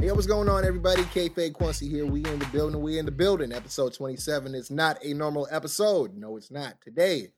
[0.00, 1.04] Hey, what's going on, everybody?
[1.12, 2.06] K-Fade Kwency here.
[2.06, 2.80] We in the building.
[2.80, 3.52] We in the building.
[3.52, 6.16] Episode 27 is not a normal episode.
[6.16, 6.80] No, it's not.
[6.80, 7.32] Today,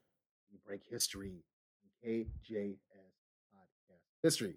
[0.53, 1.43] we break history
[2.07, 2.77] KJS
[3.53, 4.55] Podcast History.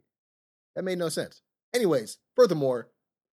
[0.76, 1.42] That made no sense.
[1.74, 2.90] Anyways, furthermore,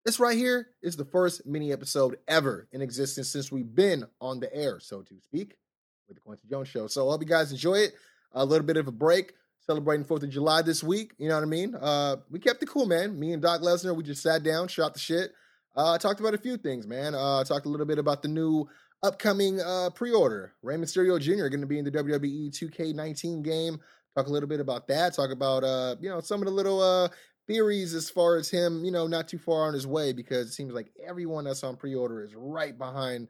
[0.05, 4.41] this right here is the first mini episode ever in existence since we've been on
[4.41, 5.59] the air, so to speak,
[6.09, 6.89] with the Kwency Jones Show.
[6.89, 7.95] So I hope you guys enjoy it.
[8.33, 9.33] A little bit of a break
[9.66, 11.12] celebrating Fourth of July this week.
[11.19, 11.75] You know what I mean?
[11.75, 13.19] Uh, we kept it cool, man.
[13.19, 15.33] Me and Doc Lesnar, we just sat down, shot the shit.
[15.75, 17.15] Uh, talked about a few things, man.
[17.15, 18.66] Uh, talked a little bit about the new
[19.02, 20.55] upcoming uh, pre-order.
[20.62, 21.48] Rey Mysterio Jr.
[21.48, 23.78] going to be in the WWE 2K19 game.
[24.17, 25.14] Talk a little bit about that.
[25.14, 27.09] Talk about uh, you know some of the little uh,
[27.47, 30.53] theories as far as him, you know, not too far on his way because it
[30.53, 33.28] seems like everyone that's on pre-order is right behind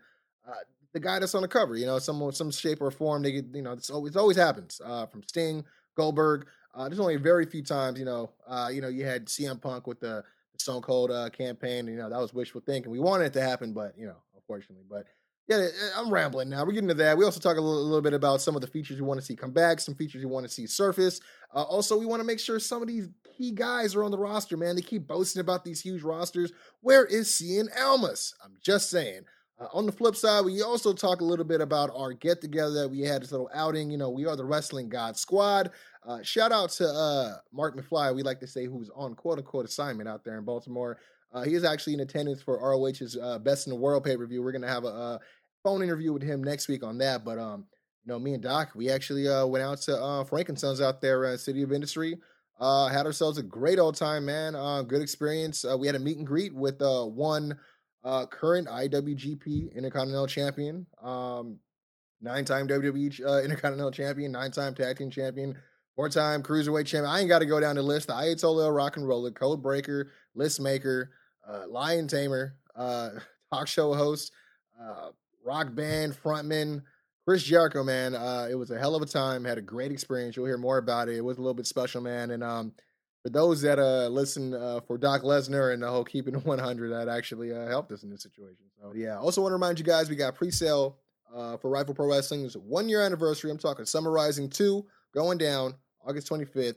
[0.49, 0.53] uh,
[0.93, 1.77] the guy that's on the cover.
[1.77, 3.23] You know, some some shape or form.
[3.23, 4.81] They get, you know, it's always it always happens.
[4.85, 5.65] Uh, from Sting,
[5.97, 6.47] Goldberg.
[6.75, 9.87] Uh, there's only very few times, you know, uh, you know, you had CM Punk
[9.87, 10.23] with the,
[10.61, 11.87] Stone Cold uh, campaign.
[11.87, 12.91] You know, that was wishful thinking.
[12.91, 15.07] We wanted it to happen, but you know, unfortunately, but.
[15.49, 16.65] Yeah, eh, I'm rambling now.
[16.65, 17.17] We're getting to that.
[17.17, 19.21] We also talk a little, a little bit about some of the features we want
[19.21, 21.21] to see come back, some features we want to see surface.
[21.55, 24.19] Uh, also, we want to make sure some of these key guys are on the
[24.19, 24.75] roster, man.
[24.75, 26.53] They keep boasting about these huge rosters.
[26.81, 28.35] Where is Cien Almas?
[28.45, 29.23] I'm just saying.
[29.59, 32.75] Uh, on the flip side, we also talk a little bit about our get together
[32.75, 33.91] that we had this little outing.
[33.91, 35.71] You know, we are the Wrestling God Squad.
[36.07, 39.65] Uh, shout out to uh, Marc McFly, we like to say, who's on quote unquote
[39.65, 40.99] assignment out there in Baltimore.
[41.33, 44.27] Uh, he is actually in attendance for ROH's uh, Best in the World pay per
[44.27, 44.43] view.
[44.43, 45.21] We're going to have a, a
[45.65, 47.25] phone interview with him next week on that.
[47.25, 47.67] But, um,
[48.05, 51.25] you know, me and Doc, we actually uh, went out to uh, Frankensons out there,
[51.25, 52.19] uh, City of Industry.
[52.59, 54.55] Uh, had ourselves a great old time, man.
[54.55, 55.65] Uh, good experience.
[55.65, 57.59] Uh, we had a meet and greet with uh, one
[58.07, 61.59] uh, current IWGP Intercontinental Champion, um,
[62.21, 65.59] nine-time WWE uh, Intercontinental Champion, nine-time Tag Team Champion,
[65.97, 67.07] four-time Cruiserweight Champion.
[67.07, 68.07] I ain't got to go down the list.
[68.07, 71.11] The Ayatollah Rock and Roller, Code Breaker, List Maker,
[71.47, 73.11] uh, Lion Tamer, uh,
[73.53, 74.33] talk show host,
[74.81, 75.09] uh,
[75.45, 76.83] rock band frontman,
[77.27, 77.83] Chris Jericho.
[77.83, 79.45] Man, uh, it was a hell of a time.
[79.45, 80.37] Had a great experience.
[80.37, 81.17] You'll hear more about it.
[81.17, 82.73] It was a little bit special, man, and um
[83.27, 86.93] for those that uh listen uh, for Doc Lesnar and the whole keeping it 100,
[86.93, 88.67] that actually uh, helped us in this situation.
[88.81, 90.97] So yeah, also want to remind you guys we got pre-sale
[91.35, 93.51] uh, for Rival Pro Wrestling's one year anniversary.
[93.51, 95.75] I'm talking summarizing two going down
[96.07, 96.77] August 25th.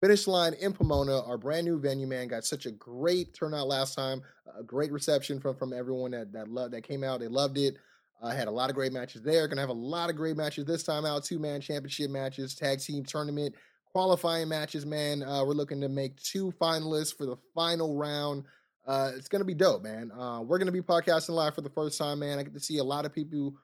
[0.00, 2.26] Finish line in Pomona, our brand new venue, man.
[2.26, 4.20] Got such a great turnout last time,
[4.58, 7.20] a great reception from from everyone that that loved that came out.
[7.20, 7.76] They loved it.
[8.20, 9.46] Uh, had a lot of great matches there.
[9.46, 11.22] Gonna have a lot of great matches this time out.
[11.22, 13.54] Two man championship matches, tag team tournament,
[13.94, 14.84] qualifying matches.
[14.84, 18.42] Man, uh, we're looking to make two finalists for the final round.
[18.86, 20.10] Uh, it's gonna be dope, man.
[20.10, 22.38] Uh, we're gonna be podcasting live for the first time, man.
[22.38, 23.54] I get to see a lot of people.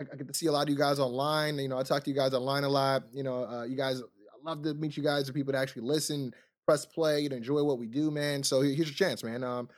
[0.00, 1.58] I, get to see a lot of you guys online.
[1.58, 3.02] You know, I talk to you guys online a lot.
[3.12, 4.00] You know, uh, you guys.
[4.00, 6.32] I love to meet you guys, the people that actually listen,
[6.64, 8.42] press play, and enjoy what we do, man.
[8.44, 9.42] So here's your chance, man.
[9.42, 9.68] Um,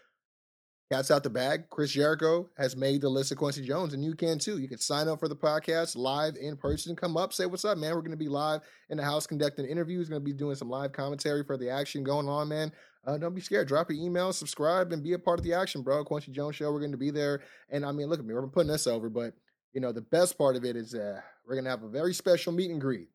[0.92, 1.70] Cats out the bag.
[1.70, 4.58] Chris Jericho has made the list of Kwency Jones, and you can too.
[4.58, 6.94] You can sign up for the podcast live in person.
[6.94, 7.94] Come up, say what's up, man.
[7.94, 8.60] We're going to be live
[8.90, 10.10] in the house conducting interviews.
[10.10, 12.72] Going to be doing some live commentary for the action going on, man.
[13.06, 13.68] Uh, don't be scared.
[13.68, 16.04] Drop your email, subscribe, and be a part of the action, bro.
[16.04, 16.70] Kwency Jones Show.
[16.70, 18.34] We're going to be there, and I mean, look at me.
[18.34, 19.32] We're putting this over, but
[19.72, 22.12] you know, the best part of it is uh, we're going to have a very
[22.12, 23.08] special meet and greet.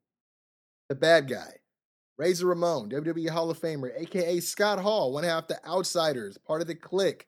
[0.89, 1.53] The bad guy.
[2.17, 6.67] Razor Ramon, WWE Hall of Famer, aka Scott Hall, one half the Outsiders, part of
[6.67, 7.21] the Kliq.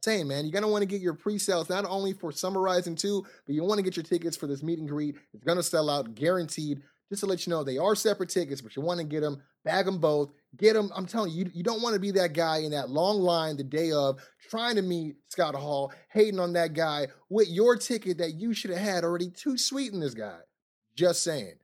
[0.00, 3.54] Saying, man, you're gonna want to get your pre-sales not only for summarizing two, but
[3.54, 5.16] you want to get your tickets for this meet and greet.
[5.34, 6.82] It's gonna sell out, guaranteed.
[7.08, 9.42] Just to let you know, they are separate tickets, but you want to get them,
[9.64, 10.90] bag them both, get them.
[10.94, 13.56] I'm telling you, you, you don't want to be that guy in that long line
[13.56, 14.20] the day of
[14.50, 18.70] trying to meet Scott Hall, hating on that guy with your ticket that you should
[18.70, 19.30] have had already.
[19.30, 20.38] Too sweet in this guy.
[20.94, 21.54] Just saying.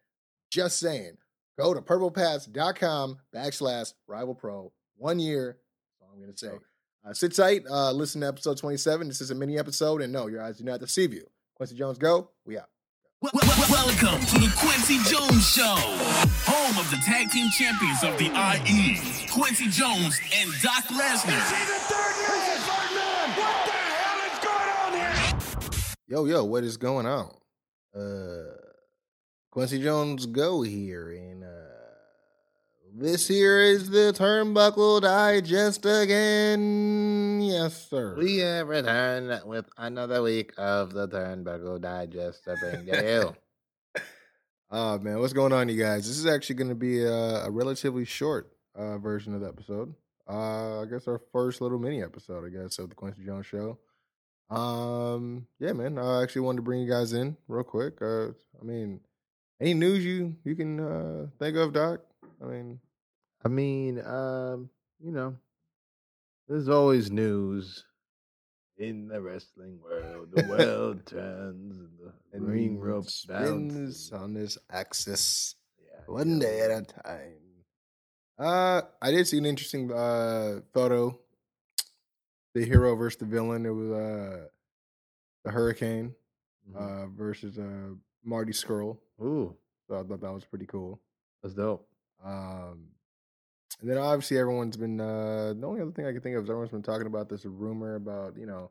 [0.50, 1.18] Just saying.
[1.58, 4.72] Go to purplepass.com backslash rival pro.
[4.96, 5.58] One year.
[6.00, 6.48] That's all I'm to say.
[7.06, 7.64] Uh, sit tight.
[7.68, 9.08] Uh, listen to episode 27.
[9.08, 10.00] This is a mini episode.
[10.00, 11.26] And no, your eyes do not deceive you.
[11.60, 12.30] Kwency Jones, go.
[12.46, 12.68] We out.
[13.20, 15.76] Wel- wel- Welcome to the Kwency Jones Show,
[16.46, 18.96] home of the tag team champions of the IE,
[19.28, 21.38] Kwency Jones and Doc Lesnar.
[21.38, 21.52] Is
[23.36, 27.30] What the hell is going on here yo, yo, what is going on?
[27.94, 28.56] Uh,
[29.54, 31.10] Kwency Jones, go here.
[31.12, 31.63] And uh,
[32.96, 37.40] this here is the Turnbuckle Digest again.
[37.42, 38.14] Yes, sir.
[38.16, 43.34] We have returned with another week of the Turnbuckle Digest to bring to
[43.96, 44.02] you.
[44.70, 46.06] Oh man, what's going on, you guys?
[46.06, 49.92] This is actually going to be a, a relatively short uh, version of the episode.
[50.30, 53.76] Uh, I guess our first little mini episode, I guess, of the Kwency Jones Show.
[54.50, 55.98] Um, yeah, man.
[55.98, 58.00] I actually wanted to bring you guys in real quick.
[58.00, 59.00] Uh, I mean,
[59.60, 62.00] any news you you can uh, think of, Doc?
[62.44, 62.80] I mean,
[63.44, 64.70] I mean, um,
[65.02, 65.36] you know,
[66.48, 67.84] there's always news
[68.76, 70.28] in the wrestling world.
[70.32, 71.78] The world turns
[72.32, 75.54] and the ring rope spins on this axis.
[75.82, 76.38] Yeah, one yeah.
[76.40, 77.40] day at a time.
[78.38, 81.18] Uh, I did see an interesting uh photo.
[82.54, 83.64] The hero versus the villain.
[83.66, 84.46] It was uh
[85.44, 86.14] the Hurricane
[86.70, 86.76] Mhm.
[86.76, 88.98] uh versus uh Marty Scurll.
[89.22, 89.56] Ooh,
[89.88, 91.00] So I thought that was pretty cool.
[91.42, 91.88] that's dope.
[92.22, 92.88] Um,
[93.80, 96.50] and then obviously everyone's been uh the only other thing I can think of is
[96.50, 98.70] everyone's been talking about this rumor about you know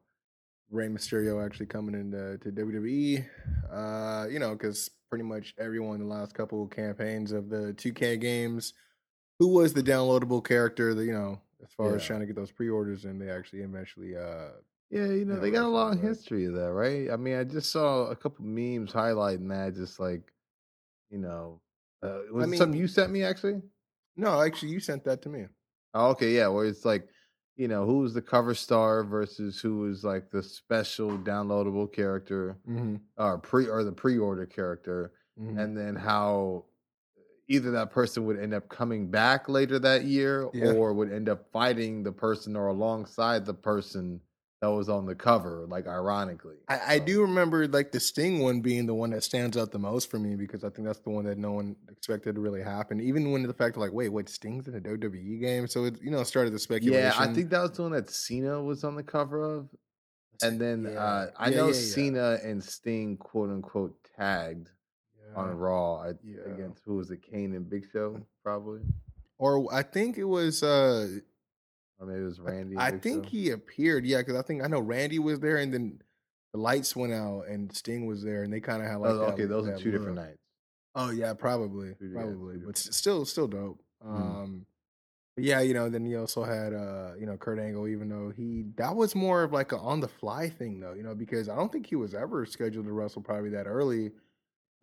[0.71, 3.25] Rey Mysterio actually coming into to WWE.
[3.71, 7.73] Uh, you know, because pretty much everyone in the last couple of campaigns of the
[7.77, 8.73] 2K games,
[9.39, 12.51] who was the downloadable character that you know as far as trying to get those
[12.51, 14.49] pre-orders and they actually eventually uh
[14.89, 17.09] Yeah, you know, Yeah, they got a long history of that, right?
[17.11, 20.33] I mean, I just saw a couple memes highlighting that, just like,
[21.09, 21.61] you know,
[22.03, 23.61] uh, was it something mean- you sent me actually?
[24.15, 25.45] no actually you sent that to me.
[25.95, 27.07] Oh, okay, yeah, where it's like,
[27.55, 32.57] you know, who was the cover star versus who was like the special downloadable character
[32.69, 32.95] Mm-hmm.
[33.17, 36.65] or pre or the pre-order character, and then how
[37.47, 40.71] either that person would end up coming back later that year Yeah.
[40.73, 44.21] or would end up fighting the person or alongside the person
[44.63, 46.55] that was on the cover, like ironically.
[46.69, 50.09] I, do remember like the Sting one being the one that stands out the most
[50.09, 53.01] for me because I think that's the one that no one expected to really happen.
[53.01, 55.67] Even when the fact of like, wait, what Sting's in a WWE game?
[55.67, 57.03] So it you know started the speculation.
[57.03, 59.67] Yeah, I think that was the one that Cena was on the cover of.
[60.41, 61.79] And then uh, I Yeah, know yeah, yeah.
[61.81, 64.69] Cena and Sting, quote unquote, tagged
[65.35, 66.53] on Raw Yeah.
[66.53, 67.21] against who was it?
[67.21, 68.79] Kane and Big Show, probably,
[69.37, 70.63] or I think it was.
[70.63, 71.19] uh
[71.99, 72.73] or maybe it was Randy.
[72.73, 73.29] and I think Show.
[73.29, 74.05] he appeared.
[74.05, 76.01] Yeah, because I think I know Randy was there, and then
[76.53, 79.17] the lights went out, and Sting was there, and they kind of had like Oh,
[79.19, 80.37] that- okay, those are two different nights.
[80.95, 83.79] Oh yeah, probably, Two- probably, two but still, still dope.
[84.05, 84.15] Mm.
[84.15, 84.65] Um,
[85.37, 88.65] yeah, you know, then you also had uh, you know, Kurt Angle, even though he
[88.75, 91.55] that was more of like a on the fly thing though, you know, because I
[91.55, 94.11] don't think he was ever scheduled to wrestle probably that early.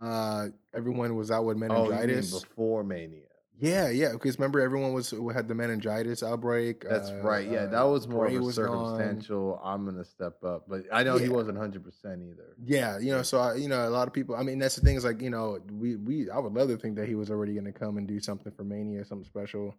[0.00, 2.40] Uh, everyone was out with Oh, meningitis.
[2.40, 3.26] before Mania?
[3.60, 6.84] Yeah, yeah, because remember everyone was had the meningitis outbreak.
[6.88, 7.46] That's uh, right.
[7.48, 8.66] Yeah, uh, that was more Bray of a was gone.
[8.98, 9.60] circumstantial.
[9.62, 12.56] I'm gonna step up, but I know he wasn't 100 percent either.
[12.64, 14.34] Yeah, you know, so I, you know, a lot of people.
[14.34, 16.76] I mean, that's the thing is like, you know, we we I would love to
[16.76, 19.74] think that he was already going to come and do something for Mania, something special.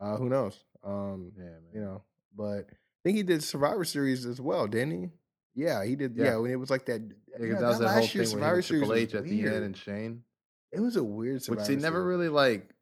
[0.00, 0.62] Uh, who knows?
[0.84, 1.60] Um, Yeah, man.
[1.74, 2.02] you know,
[2.36, 5.10] but I think he did Survivor Series as well, didn't he?
[5.54, 6.14] Yeah, he did.
[6.16, 6.36] Yeah, Yeah.
[6.36, 7.00] when it was like that.
[7.00, 9.54] Yeah, yeah, that was that whole thing was Triple H at the weird.
[9.54, 10.22] end and Shane,
[10.70, 12.06] It was a weird Survivor which they never Series.
[12.08, 12.74] really like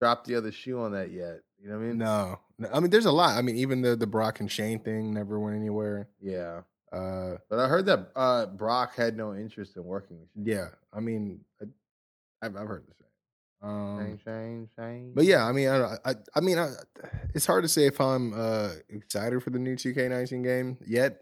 [0.00, 1.40] dropped the other shoe on that yet.
[1.62, 1.98] You know what I mean?
[1.98, 3.36] No, no, I mean, there's a lot.
[3.36, 6.08] I mean, even the the Brock and Shane thing never went anywhere.
[6.20, 10.46] Yeah, Uh, but I heard that uh, Brock had no interest in working with Shane.
[10.46, 11.66] yeah, I mean, I,
[12.46, 13.06] I've I've heard the same.
[13.62, 15.12] Um, Shane, Shane, Shane.
[15.14, 16.70] But yeah, I mean, I, I, I mean, I,
[17.34, 21.20] it's hard to say if I'm uh, excited for the new 2K19 game yet.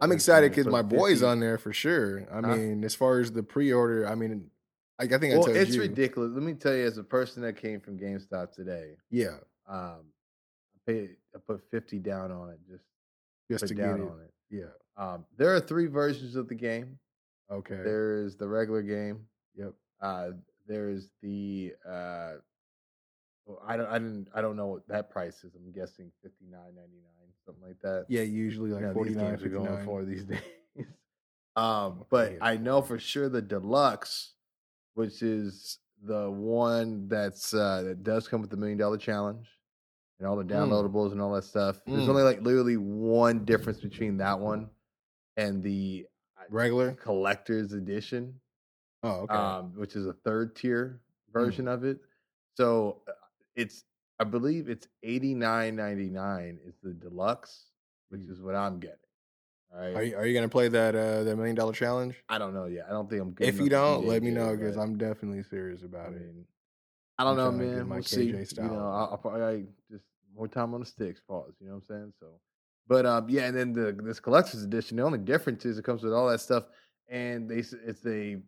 [0.00, 2.24] I'm excited because my boy's on there for sure.
[2.32, 4.52] I mean, as far as the pre-order, I mean,
[4.98, 6.32] like I think I well, told it's you, ridiculous.
[6.32, 9.36] Let me tell you, as a person that came from GameStop today, yeah,
[9.68, 10.02] um,
[10.74, 12.84] I paid, I put 50 down on it just
[13.50, 14.08] just to down get it.
[14.08, 14.32] on it.
[14.50, 16.98] Yeah, Um, there are three versions of the game.
[17.50, 19.26] okay, There is the regular game.
[19.54, 20.30] yep, Uh,
[20.66, 22.32] there is the uh,
[23.46, 25.54] well, I don't, I didn't, I don't know what that price is.
[25.54, 28.04] I'm guessing fifty nine ninety nine, something like that.
[28.08, 30.40] yeah, usually like Yeah, 49, games are going for these days.
[31.56, 32.38] um, but Yeah.
[32.42, 34.34] I know for sure the deluxe,
[34.98, 39.46] which is the one that's uh, that does come with the million dollar challenge
[40.18, 40.50] and all the Mm.
[40.50, 41.80] downloadables and all that stuff.
[41.86, 42.10] There's Mm.
[42.10, 44.68] only like literally one difference between that one
[45.36, 46.92] and the uh, regular.
[46.94, 48.40] collector's edition
[49.04, 51.00] Oh, okay, um, which is a third tier
[51.30, 51.32] Mm.
[51.32, 52.00] version of it.
[52.56, 53.12] So uh,
[53.54, 53.84] it's,
[54.18, 57.70] I believe it's eighty nine ninety nine is the deluxe,
[58.08, 58.30] which Mm.
[58.32, 58.98] is what I'm getting.
[59.74, 59.94] Right.
[59.94, 62.16] are you are you gonna play that uh that million dollar challenge?
[62.28, 62.86] I don't know yet.
[62.88, 63.46] I don't think I'm good.
[63.46, 66.22] If you don't, let me know because I'm definitely serious I about it.
[67.18, 67.88] I don't I'm know, trying to get man.
[67.88, 68.32] my We'll see.
[68.32, 71.20] KJ You know, I'll, I'll probably I just more time on the sticks.
[71.20, 71.54] Pause.
[71.60, 72.12] You know what I'm saying?
[72.20, 72.26] So,
[72.86, 74.96] but um, yeah, and then the this collector's edition.
[74.96, 76.64] The only difference is it comes with all that stuff,
[77.08, 78.38] and they it's a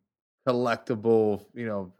[0.48, 1.92] collectible, you know,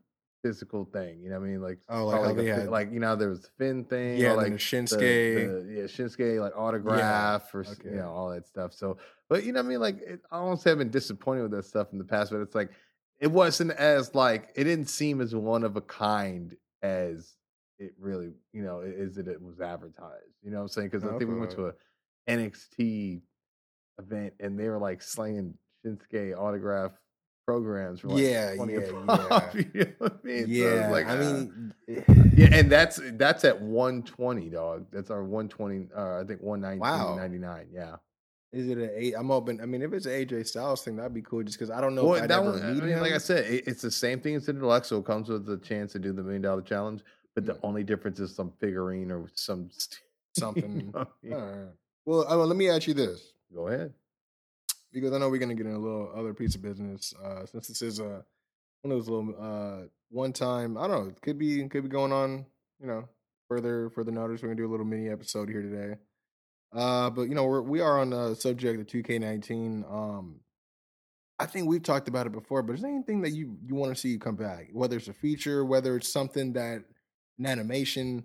[0.43, 1.21] physical thing.
[1.23, 1.63] You know what I mean?
[1.63, 4.19] Like Oh, like or how a had- like you know there was the Finn thing.
[4.19, 5.77] Yeah, or like then the the- Shinsuke.
[5.77, 7.91] yeah, Shinsuke like autograph or s okay.
[7.91, 8.73] you know all that stuff.
[8.73, 9.81] So, but you know what I mean?
[9.81, 12.55] Like it, I say I've been disappointed with that stuff in the past, but it's
[12.55, 12.71] like
[13.19, 17.37] it wasn't as like it didn't seem as one of a kind as
[17.79, 20.35] it really you know is that it was advertised.
[20.43, 20.89] You know what I'm saying?
[20.91, 21.73] Because I think we went to a
[22.29, 23.21] NXT
[23.99, 25.55] event and they were like slaying
[25.85, 26.93] Shinsuke autograph
[27.51, 29.51] programs for like Yeah, 20 a yeah, yeah.
[29.75, 30.55] You know what I mean?
[30.55, 31.21] So like, I ah.
[31.21, 31.75] mean,
[32.37, 34.87] yeah, and that's that's at 120, dog.
[34.93, 35.89] That's our 120.
[35.97, 37.17] Uh, I think 119, Wow.
[37.17, 37.67] 99.
[37.73, 37.97] Yeah.
[38.53, 39.15] is it an eight?
[39.17, 39.61] I'm open.
[39.61, 41.43] I mean, if it's an AJ Styles thing, that'd be cool.
[41.43, 43.83] Just because I don't know Well, that one, I mean, like I said, it, it's
[43.83, 46.23] the same thing as the deluxe, so it comes with the chance to do the
[46.23, 47.03] million dollar challenge.
[47.35, 47.61] But the Yeah.
[47.69, 49.71] only difference is some figurine or some
[50.39, 50.93] Something.
[51.23, 51.69] you know what I mean?
[52.05, 53.33] Well, uh, let me ask you this.
[53.55, 53.93] Go ahead.
[54.93, 57.15] Because I know we're gonna get in a little other piece of business.
[57.23, 58.25] Uh, since this is a
[58.83, 62.13] one of those little uh one time, I don't know, could be could be going
[62.13, 62.47] on.
[62.81, 63.09] You know,
[63.49, 64.43] further further notice.
[64.43, 65.97] We're gonna do a little mini episode here today.
[66.73, 69.85] Uh, but you know, we're we are on the subject of two K nineteen.
[69.89, 70.41] Um,
[71.39, 73.95] I think we've talked about it before, but is there anything that you you want
[73.95, 74.69] to see come back?
[74.73, 76.85] Whether it's a feature, whether it's something that
[77.39, 78.25] an animation.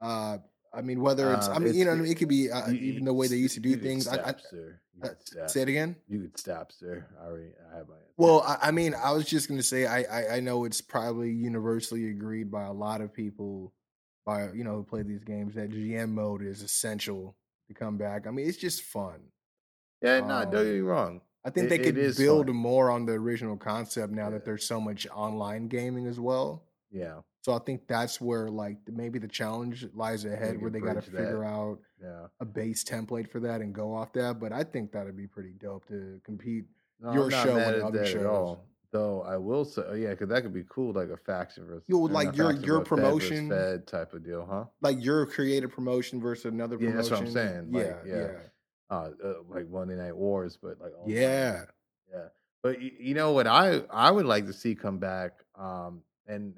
[0.00, 0.38] Uh,
[0.74, 2.50] I mean, whether it's I Uh, mean, you know, it's- I mean, it could be
[2.50, 4.06] uh, You- even the way they used to do you things.
[4.08, 4.80] I, I, stop, sir.
[4.94, 5.50] You could stop.
[5.50, 5.96] say it again.
[6.08, 7.06] You could stop, sir.
[7.20, 8.06] I already I have my answer.
[8.16, 11.30] Well, I, I mean, I was just gonna say, I, I I know it's probably
[11.30, 13.72] universally agreed by a lot of people,
[14.24, 17.36] by you know who play these games, that GM mode is essential
[17.68, 18.26] to come back.
[18.26, 19.20] I mean, it's just fun.
[20.02, 21.20] yeah, no, don't get um, me wrong.
[21.44, 22.56] I think It- they could build fun.
[22.56, 24.30] more on the original concept now Yeah.
[24.30, 26.64] that there's so much online gaming as well.
[26.90, 30.94] Yeah, So I think that's where like maybe the challenge lies ahead, where they got
[31.02, 31.18] to that.
[31.18, 32.26] figure out yeah.
[32.40, 34.38] a base template for that and go off that.
[34.40, 36.64] But I think that'd be pretty dope to compete.
[37.00, 38.58] No, Your show at other shows.
[38.92, 41.82] Though I will say, oh, yeah, because that could be cool, like a faction versus
[41.88, 44.66] Yo, or like your- your but Fed promotion- Fed type of deal, huh?
[44.82, 46.96] Like your creative promotion versus another Yeah, promotion.
[46.96, 48.16] that's what I'm saying, like, yeah, yeah.
[48.16, 48.38] yeah,
[48.90, 51.08] Uh, uh, like Monday Night Wars, but like online.
[51.16, 51.64] yeah.
[52.12, 52.24] yeah.
[52.62, 56.54] But y- you know what I I would like to see come back, um, and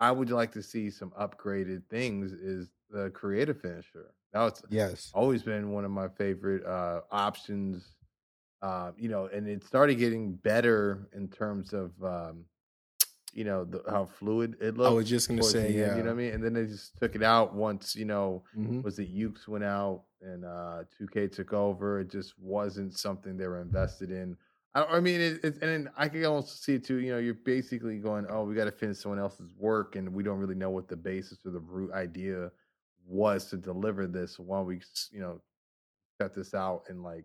[0.00, 2.32] I would like to see some upgraded things.
[2.32, 4.12] Is the creative finisher?
[4.32, 5.10] That was Yes.
[5.14, 7.96] always been one of my favorite uh, options.
[8.62, 12.44] Uh, you know, and it started getting better in terms of um,
[13.32, 14.90] you know the, how fluid it looked.
[14.90, 15.96] I was just gonna say, end, yeah.
[15.96, 16.32] you know what I mean.
[16.34, 18.82] And then they just took it out once you know Mhm.
[18.84, 22.00] was it Yuke's went out and uh 2K took over.
[22.00, 24.36] It just wasn't something they were invested in.
[24.74, 26.98] I, I mean, it, it, and I can almost see it too.
[27.00, 30.22] You know, you're basically going, "Oh, we got to finish someone else's work," and we
[30.22, 32.50] don't really know what the basis or the root idea
[33.06, 34.36] was to deliver this.
[34.36, 35.40] Don't we, you know,
[36.20, 37.24] cut this out and like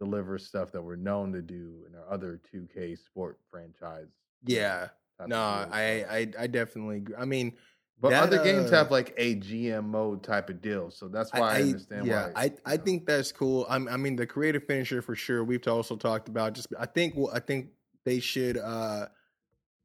[0.00, 4.08] deliver stuff that we're known to do in our other 2K sport franchise?
[4.44, 4.88] Yeah.
[5.26, 6.04] No, I.
[6.08, 7.04] I I definitely.
[7.18, 7.56] I mean,
[8.00, 11.30] But that, other games uh, have like a GM mode type of deal, so that's
[11.34, 12.44] why I, understand yeah, why.
[12.44, 12.82] I, I know.
[12.82, 13.66] think that's cool.
[13.68, 15.44] I'm, I mean, the creative finisher for sure.
[15.44, 16.68] We've also talked about just.
[16.78, 17.14] I think.
[17.14, 17.68] Well, I think
[18.06, 19.06] they should uh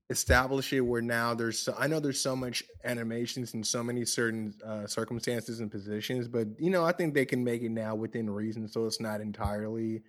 [0.10, 1.60] establish it where now there's.
[1.60, 6.30] So, I know there's so much animations in so many certain uh, circumstances and positions,
[6.30, 9.20] but you know, I think they can make it now within reason, so it's not
[9.20, 10.04] entirely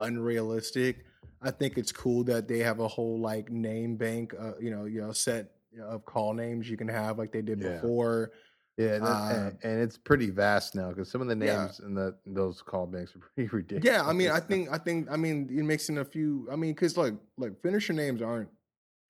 [0.00, 1.04] unrealistic.
[1.42, 4.34] I think it's cool that they have a whole like name bank.
[4.38, 5.50] Uh, you know, you know, set
[5.82, 7.74] of call names you can have like they did Yeah.
[7.76, 8.32] before.
[8.76, 11.64] Yeah, and, that- Uh, and, and it's pretty vast now because some of the Yeah.
[11.64, 13.84] names in the in those call banks are pretty ridiculous.
[13.84, 16.48] Yeah, I mean, I think, I think, I mean, you're mixing a few.
[16.50, 18.48] I mean, because like, like finisher names aren't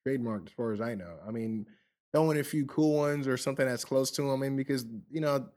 [0.07, 1.15] trademarked as far as I know.
[1.25, 1.65] I mean,
[2.13, 4.31] throwing a few cool ones or something that's close to them.
[4.31, 5.47] I mean, because you know,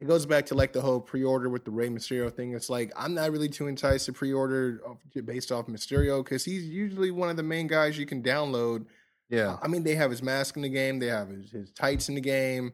[0.00, 2.54] it goes back to like the whole pre-order with the Rey Mysterio thing.
[2.54, 4.80] It's like I'm not really too enticed to pre-order
[5.24, 8.86] based off Mysterio because he's usually one of the main guys you can download.
[9.28, 9.56] Yeah.
[9.62, 12.14] I mean, they have his mask in the game, they have his, his tights in
[12.14, 12.72] the game.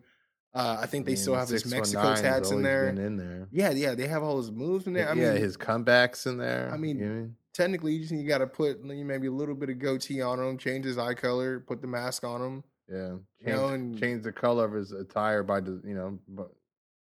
[0.54, 2.88] Uh, I think they still have his Mexico tats in there.
[2.90, 3.48] in there.
[3.50, 5.08] Yeah, yeah, they have all his moves in there.
[5.10, 6.70] I yeah, mean, his comebacks in there.
[6.72, 7.36] I mean, you know mean?
[7.52, 10.56] technically you just you got to put maybe a little bit of goatee on him,
[10.56, 12.64] change his eye color, put the mask on him.
[12.88, 16.20] yeah, you change, know, and- change the color of his attire by the you know
[16.28, 16.44] by,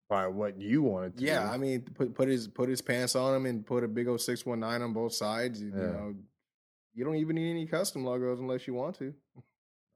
[0.09, 1.23] by what you wanted to.
[1.23, 1.47] Yeah.
[1.51, 4.21] I mean put put his put his pants on him and put a big old
[4.21, 5.61] six one nine on both sides.
[5.61, 5.85] You, you Yeah.
[5.91, 6.15] know,
[6.95, 9.13] you don't even need any custom logos unless you want to.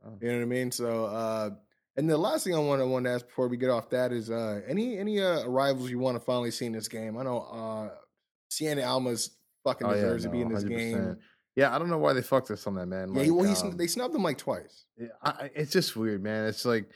[0.06, 0.18] Oh.
[0.22, 0.72] You know what I mean?
[0.72, 1.50] So, uh,
[1.98, 4.12] and the last thing I want to want to ask before we get off that
[4.12, 7.18] is uh, any any uh, arrivals you want to finally see in this game.
[7.18, 7.90] I know uh,
[8.52, 9.32] Cien Almas
[9.64, 10.70] fucking Oh, yeah, deserves to be in this 100%.
[10.70, 11.18] game.
[11.56, 13.14] Yeah, I don't know why they fucked us on that man.
[13.14, 14.86] Yeah, Like, well, he's, um, they snubbed him like twice.
[14.98, 16.46] Yeah, I, it's just weird, man.
[16.46, 16.90] It's like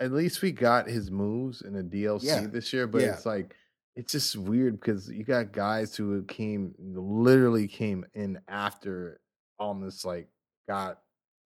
[0.00, 2.46] at least we got his moves in the DLC Yeah.
[2.48, 3.12] this year, but Yeah.
[3.14, 3.54] it's like
[3.98, 9.20] it's just weird because you got guys who came literally came in after
[9.58, 10.28] almost like
[10.68, 11.00] got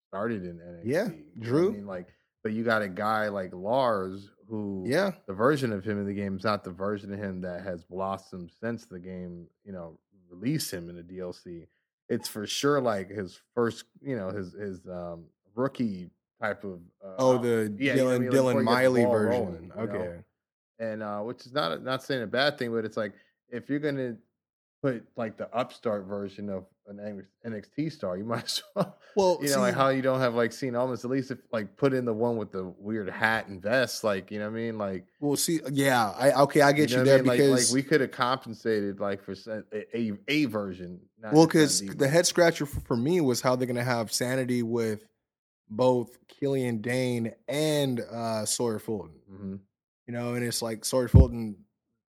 [0.09, 0.83] started in NXT.
[0.85, 1.69] Yeah, you know what Drew.
[1.69, 2.09] I mean, like,
[2.43, 5.13] but you got a guy like Lars who, Yeah.
[5.27, 7.85] the version of him in the game is not the version of him that has
[7.85, 11.67] blossomed since the game, you know, released him in the DLC.
[12.11, 16.81] It's for sure like his first, you know, his his um rookie type of.
[17.03, 18.31] Uh, Oh, the yeah, you know I Dylan mean?
[18.31, 19.31] Like, Dylan he gets the Miley version.
[19.47, 20.23] rolling, you know?
[20.79, 23.13] And uh, which is not not saying a bad thing, but it's like
[23.49, 24.17] if you're gonna
[24.83, 28.99] put like the upstart version of an NXT star, you might as well.
[29.15, 31.77] Well, you know, like how you don't have like seen almost at least if like
[31.77, 34.63] put in the one with the weird hat and vest, like you know what I
[34.63, 37.31] mean, like Well, see, yeah, I okay, I get you, know what there I mean?
[37.31, 39.63] Because like, we could have compensated like for a
[39.97, 41.01] a, a version.
[41.33, 45.05] well, because the head scratcher for, for me was how they're gonna have sanity with
[45.71, 49.13] both Killian Dain and uh Sawyer Fulton.
[49.31, 49.59] Mhm.
[50.13, 51.57] You know, and it's like Sawyer Fulton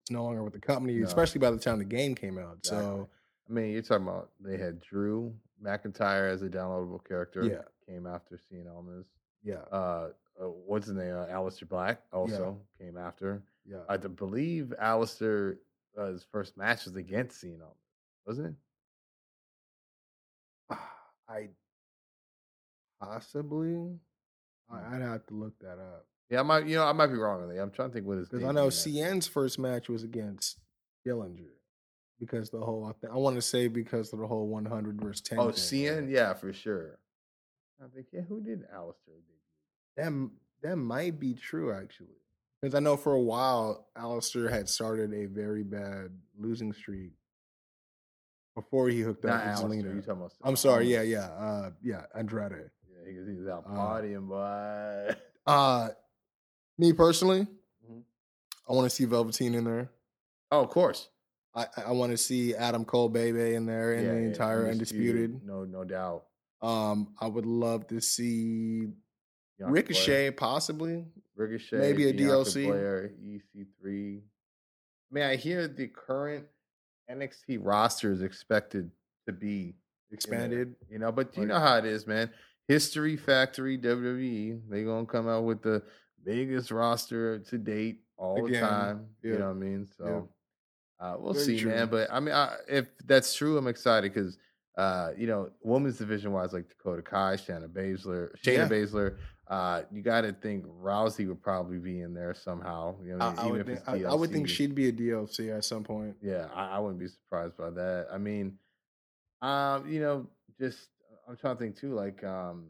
[0.07, 1.05] is no longer with the company, No.
[1.05, 2.59] especially by the time the game came out.
[2.59, 2.85] Exactly.
[2.85, 3.09] So
[3.49, 7.43] I mean, you're talking about they had Drew McIntyre as a downloadable character.
[7.43, 7.63] Yeah.
[7.93, 9.05] came after Cien Almas.
[9.43, 11.13] yeah, uh, uh what's his name?
[11.13, 13.43] Uh, Aleister Black also came after.
[13.65, 13.79] yeah.
[13.89, 15.57] I believe Aleister
[15.97, 17.65] uh, his first match was against Cena,
[18.25, 18.55] wasn't
[20.69, 20.77] it?
[21.27, 21.49] I
[23.01, 23.99] possibly
[24.69, 24.93] Hmm.
[24.93, 26.65] I'd have to look that up Yeah, I might.
[26.67, 27.61] You know, I might be wrong on that.
[27.61, 28.29] I'm trying to think what his.
[28.29, 30.59] because I know Cien's first match was against
[31.07, 31.47] Dillinger
[32.19, 35.39] because the whole I, I want to say because of the whole 100 versus 10.
[35.39, 36.09] Oh, thing, Cien, right?
[36.09, 36.99] yeah, for sure.
[37.83, 38.21] I think yeah.
[38.21, 38.93] Who did Aleister?
[39.97, 40.29] That
[40.61, 42.07] that might be true actually.
[42.61, 47.13] Because I know for a while Aleister had started a very bad losing streak
[48.53, 49.83] before he hooked Not up with Aleister.
[49.83, 49.95] Zelina.
[49.95, 50.33] You talking about?
[50.43, 52.51] I'm sorry, yeah, yeah, uh, yeah, Andrade.
[52.51, 55.15] Yeah, because he was out Uh, partying, boy.
[55.47, 55.89] Uh,
[56.79, 57.45] me personally,
[57.87, 58.03] Mhm.
[58.67, 59.89] I want to see Velveteen in there.
[60.51, 61.09] Oh, of course.
[61.53, 64.67] I I want to see Adam Cole, Baby in there, in Yeah, the yeah, entire
[64.67, 65.43] undisputed.
[65.45, 66.25] No, no doubt.
[66.61, 68.87] Um, I would love to see
[69.57, 71.05] Bianca Ricochet, possibly.
[71.35, 72.65] Ricochet, maybe a Bianca DLC.
[72.67, 74.21] Blair, EC3.
[75.11, 76.47] Man, I hear the current
[77.09, 78.91] NXT roster is expected
[79.25, 79.73] to be in
[80.09, 80.75] there, Expanded.
[80.89, 82.29] you know, but you know how it is, man.
[82.67, 85.81] History Factory WWE, they gonna come out with the
[86.23, 89.05] biggest roster to date all Again, the time.
[89.23, 89.31] yeah.
[89.33, 89.87] You know what I mean?
[89.97, 90.29] So
[90.99, 91.71] uh, we'll Very see, true.
[91.71, 91.87] man.
[91.89, 94.37] But I mean, I, if that's true, I'm excited because
[94.77, 98.67] uh, you know, women's division wise, like Dakota Kai, Shayna Baszler, Shayna Yeah.
[98.69, 99.17] Baszler,
[99.49, 102.95] uh, you got to think Rousey would probably be in there somehow.
[103.03, 105.83] You know, I, I would think, I would think she'd be a DLC at some
[105.83, 106.15] point.
[106.21, 108.07] Yeah, I, I wouldn't be surprised by that.
[108.13, 108.57] I mean,
[109.41, 110.27] um, you know,
[110.59, 110.77] just
[111.27, 112.67] I'm trying to think too, like um,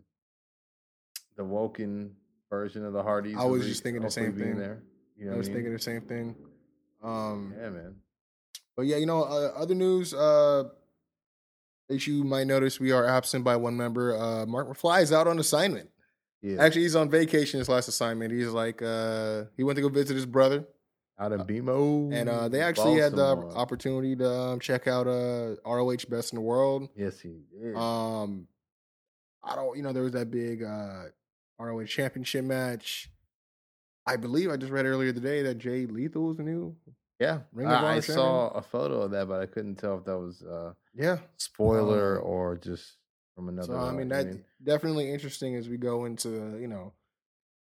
[1.36, 2.16] the Woken
[2.50, 3.38] version of the Hardys.
[3.38, 4.58] I was just thinking the same thing.
[4.58, 4.82] There,
[5.18, 5.58] you know, I was mean?
[5.58, 6.36] thinking the same thing.
[7.04, 7.96] Um, yeah, man.
[8.76, 10.64] But yeah, you know, uh, other news uh,
[11.90, 14.18] that you might notice, we are absent by one member.
[14.18, 15.90] Uh, Marc McFly is out on assignment.
[16.42, 18.32] Yeah, Actually, he's on vacation his last assignment.
[18.32, 20.66] He's like, uh, he went to go visit his brother,
[21.20, 25.56] out of BMO, and uh, they actually had the opportunity to um, check out uh,
[25.66, 26.88] ROH Best in the World.
[26.96, 27.76] Yes, he did.
[27.76, 28.48] Um,
[29.44, 31.06] I don't, you know, there was that big uh,
[31.60, 33.10] ROH Championship match.
[34.06, 36.76] I believe I just read earlier today that Jay Lethal was new.
[37.20, 38.16] yeah, Ring of I, Honor I champion?
[38.16, 42.18] saw a photo of that, but I couldn't tell if that was uh, Yeah, spoiler
[42.20, 42.94] Um, or just
[43.36, 43.68] from another.
[43.74, 46.94] So I mean you that definitely interesting as we go into you know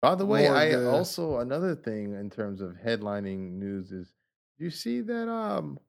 [0.02, 4.14] By the way, I the- also another thing in terms of headlining news is
[4.58, 5.80] you see that um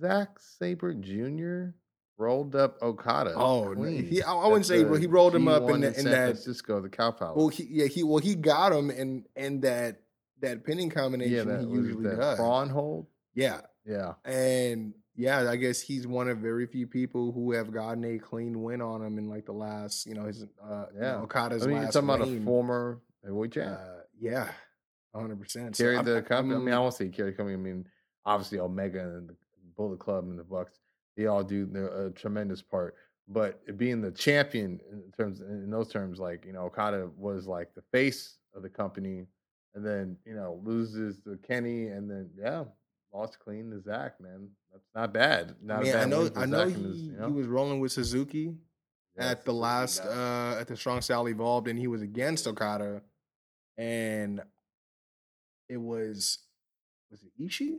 [0.00, 1.70] Zack Sabre Jr.
[2.18, 3.32] rolled up Okada.
[3.36, 5.86] Oh, he- I- I wouldn't say, the but he rolled him up in G1 the-
[5.88, 7.36] in San that- Francisco, the Cow Palace.
[7.36, 10.00] well he yeah he well he got him in in that
[10.40, 13.06] that pinning combination yeah, that he usually that does prawn hold.
[13.34, 18.04] yeah Yeah, and yeah I guess he's one of very few people who have gotten
[18.04, 21.06] a clean win on him in like the last you know his uh you know,
[21.06, 21.16] Yeah.
[21.22, 23.78] Okada's I mean, you're last talking about a former heavyweight champ.
[23.80, 24.50] uh, yeah
[25.14, 26.56] hundred percent carried the company.
[26.56, 27.54] I mean, I won't say the company.
[27.54, 27.86] I mean,
[28.26, 29.34] obviously Omega and the
[29.74, 30.78] Bullet Club and the Bucks,
[31.16, 31.68] they all do
[32.06, 32.94] a tremendous part.
[33.28, 37.74] But being the champion in terms in those terms, like you know, Okada was like
[37.74, 39.26] the face of the company,
[39.74, 42.64] and then you know loses to Kenny, and then yeah,
[43.12, 44.20] lost clean to Zach.
[44.20, 45.56] Man, that's not bad.
[45.60, 47.26] Not I a mean, bad I know I know he, his, you know?
[47.26, 48.54] he was rolling with Suzuki
[49.18, 53.02] at the last uh at the Strong Style Evolved, and he was against Okada,
[53.76, 54.40] and
[55.68, 56.38] it was
[57.10, 57.78] was it Ishii?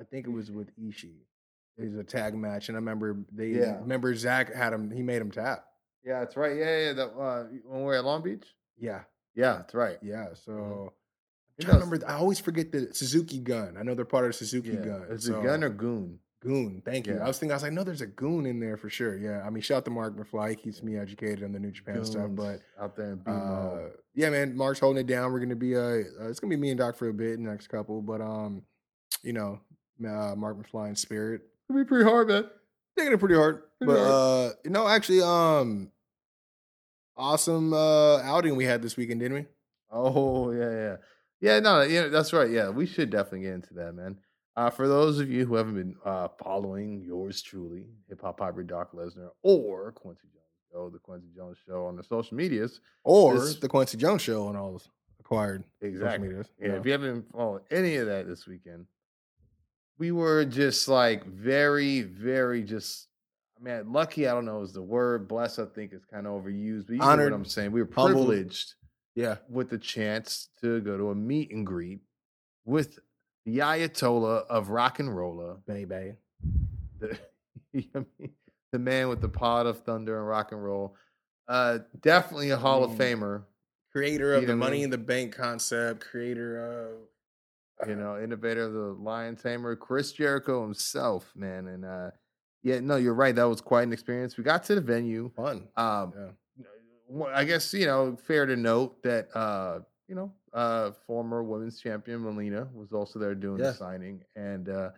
[0.00, 1.16] I think it was with Ishii.
[1.78, 3.78] It was a tag match, and I remember they Yeah.
[3.80, 4.90] remember Zach had him.
[4.90, 5.64] He made him tap.
[6.04, 6.56] yeah, that's right.
[6.56, 6.92] Yeah, yeah.
[6.94, 8.46] That uh, when we're at Long Beach.
[8.78, 9.02] Yeah,
[9.34, 9.98] Yeah, that's right.
[10.02, 10.34] yeah.
[10.34, 10.92] So Mhm.
[11.58, 11.84] Who trying to knows?
[11.90, 12.08] remember.
[12.08, 13.76] I always forget the Suzuki gun.
[13.76, 14.84] I know they're part of the Suzuki Yeah.
[14.84, 15.02] gun.
[15.10, 16.20] Is so- it gun or goon?
[16.40, 16.82] Goon.
[16.84, 17.14] Thank you.
[17.14, 17.24] Yeah.
[17.24, 19.16] I was thinking, I was like, no, there's a goon in there for sure.
[19.16, 19.44] Yeah.
[19.44, 20.50] I mean, shout out to Marc McFly.
[20.50, 22.30] He keeps me educated on the New Japan stuff.
[22.32, 25.32] But out there uh, yeah, man, Marc's holding it down.
[25.32, 27.42] We're gonna be uh, uh it's gonna be me and Doc for a bit, in
[27.44, 28.00] the next couple.
[28.02, 28.62] But um,
[29.24, 29.60] you know,
[30.06, 31.42] uh, Marc McFly in spirit.
[31.68, 32.44] It'll be pretty hard, man.
[32.98, 33.62] Taking it pretty hard.
[33.78, 34.52] Pretty but hard.
[34.52, 35.90] uh, you know, actually, um,
[37.16, 39.46] awesome uh outing we had this weekend, didn't we?
[39.90, 40.96] Oh yeah, yeah,
[41.40, 41.60] yeah.
[41.60, 42.50] No, yeah, that's right.
[42.50, 44.18] Yeah, we should definitely get into that, man.
[44.56, 48.66] Uh, for those of you who haven't been uh, following yours truly, Hip Hop Hybrid
[48.66, 53.34] Doc Lesnar or Kwency Jones Show, the Kwency Jones Show on the social medias, Or
[53.38, 54.88] This- the Kwency Jones show on all those
[55.20, 56.26] acquired social exactly.
[56.28, 56.48] medias.
[56.60, 58.86] Yeah, you if you haven't followed any of that this weekend,
[59.98, 63.06] we were just like very, very just.
[63.58, 64.28] I mean, lucky.
[64.28, 65.26] I don't know is the word.
[65.26, 66.86] Blessed, I think, is kind of overused.
[66.86, 67.72] But you know what I'm saying.
[67.72, 68.74] We were privileged
[69.16, 71.98] yeah, with the chance to go to a meet and greet
[72.64, 73.00] with
[73.46, 76.12] the Ayatollah of rock and roller, baby.
[77.00, 77.18] the,
[77.72, 78.30] you know I mean?
[78.70, 80.94] the man with the pot of thunder and rock and roll.
[81.48, 82.96] Uh, definitely a Hall of Mm.
[82.98, 83.42] Famer.
[83.90, 84.84] Creator of You the what I Money mean?
[84.84, 86.02] in the Bank concept.
[86.08, 87.07] Creator of
[87.86, 91.68] you know, innovator of the Lion Tamer, Chris Jericho himself, man.
[91.68, 92.10] And uh
[92.62, 93.34] yeah, no, you're right.
[93.34, 94.36] That was quite an experience.
[94.36, 95.30] We got to the venue.
[95.36, 95.68] fun.
[95.76, 97.26] Um Yeah.
[97.32, 102.22] I guess, you know, fair to note that uh, you know, uh former women's champion
[102.24, 103.68] Melina was also there doing Yeah.
[103.70, 104.22] the signing.
[104.36, 104.90] And uh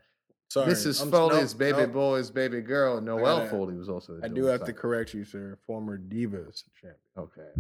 [0.48, 1.00] Sorry, Mrs.
[1.00, 1.92] I'm- Foley's nope, baby nope.
[1.92, 4.24] boy's baby girl, Noelle Foley was also there.
[4.24, 5.56] I do have to correct you, sir.
[5.66, 6.96] Former Divas champion.
[7.16, 7.50] Okay.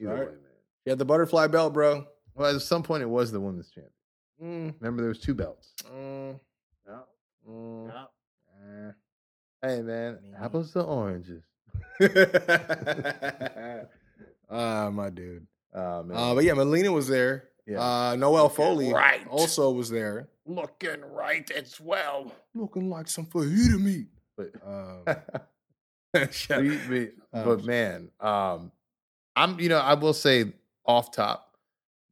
[0.00, 0.26] Either Alright.
[0.28, 0.40] way, man.
[0.86, 2.06] You had the butterfly belt, bro.
[2.34, 3.92] Well, at some point it was the women's champion.
[4.42, 5.72] Mm, Remember there was two belts.
[5.92, 6.38] mm,
[6.86, 6.98] Yeah.
[7.48, 7.90] mm.
[7.90, 8.90] Eh.
[9.62, 10.34] Hey man, Me.
[10.38, 11.42] apples to oranges.
[14.48, 15.44] Ah, my dude.
[15.74, 16.16] Oh man.
[16.16, 17.48] Uh, but yeah, Melina was there.
[17.66, 17.80] Yeah.
[17.80, 19.26] Uh, Noelle Foley right.
[19.26, 22.30] also was there, looking right as well.
[22.54, 24.06] looking like some fajita meat.
[24.36, 25.04] But Um,
[26.30, 27.00] shut- we, we,
[27.32, 28.70] Um, but man, um,
[29.34, 30.52] I'm you know I will say
[30.86, 31.56] off top,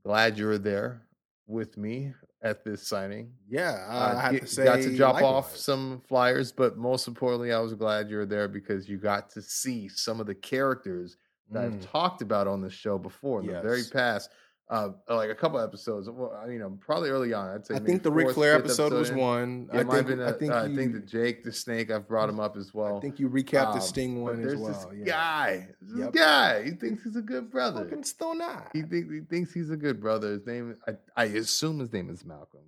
[0.05, 1.03] glad you were there
[1.47, 3.31] with me at this signing.
[3.49, 7.09] yeah, I, I have get- to say, got to drop off some flyers, but most
[7.09, 10.35] importantly, I was glad you were there because you got to see some of the
[10.35, 11.17] characters
[11.51, 11.75] that Mm.
[11.75, 14.31] I've talked about on the show before in the very past.
[14.71, 17.51] Uh, like a couple episodes, well, you know, probably early on.
[17.55, 19.19] I'd say I think the Ric Flair episode was in.
[19.19, 19.69] one.
[19.71, 20.27] Yeah, I it might have think, been.
[20.27, 21.91] I a- think, uh, you, I think the Jake the Snake.
[21.91, 22.97] I've brought him up as well.
[22.97, 24.73] I think you recapped Um, the Sting one as well.
[24.73, 25.05] This yeah.
[25.05, 26.13] guy, this Yep.
[26.15, 26.63] guy.
[26.65, 27.85] He thinks he's a good brother.
[27.85, 28.67] Fucking Stone Eye.
[28.73, 30.33] He thinks he thinks he's a good brother.
[30.33, 32.65] His name, I, I assume his name is Malcolm.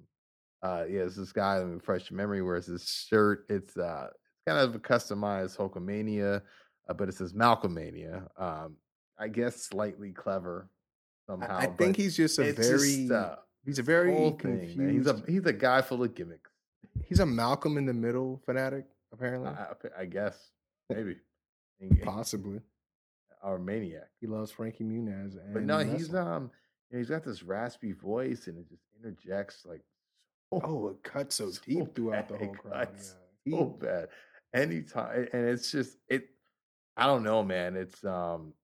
[0.62, 1.64] Uh, yeah, it's this guy.
[1.64, 2.42] Me refresh memory.
[2.42, 3.46] Wears his shirt.
[3.48, 4.09] It's uh,
[4.46, 6.42] kind of a customized Hulkamania,
[6.88, 8.26] uh, but it says Malcolmania.
[8.38, 8.76] Um,
[9.18, 10.68] I guess slightly clever
[11.26, 11.56] somehow.
[11.58, 12.78] I, think he's just a very.
[12.78, 14.76] just, uh, he's a very confused.
[14.76, 14.90] thing.
[14.90, 16.50] He's a he's a guy full of gimmicks.
[17.08, 18.86] he's a Malcolm in the Middle fanatic.
[19.12, 20.50] Apparently, I, I- guess
[20.90, 21.16] maybe,
[22.04, 22.60] possibly.
[23.42, 24.08] or maniac.
[24.20, 25.36] He loves Frankie Muniz.
[25.42, 26.50] And But no, he's um,
[26.90, 29.82] you know, he's got this raspy voice, and it just interjects like
[30.52, 32.88] Oh, it cuts so so deep throughout the whole crowd.
[33.44, 33.58] Yeah.
[33.58, 34.08] so bad.
[34.54, 36.28] Anytime, and it's just it.
[36.96, 37.76] I don't know, man.
[37.76, 38.54] It's um,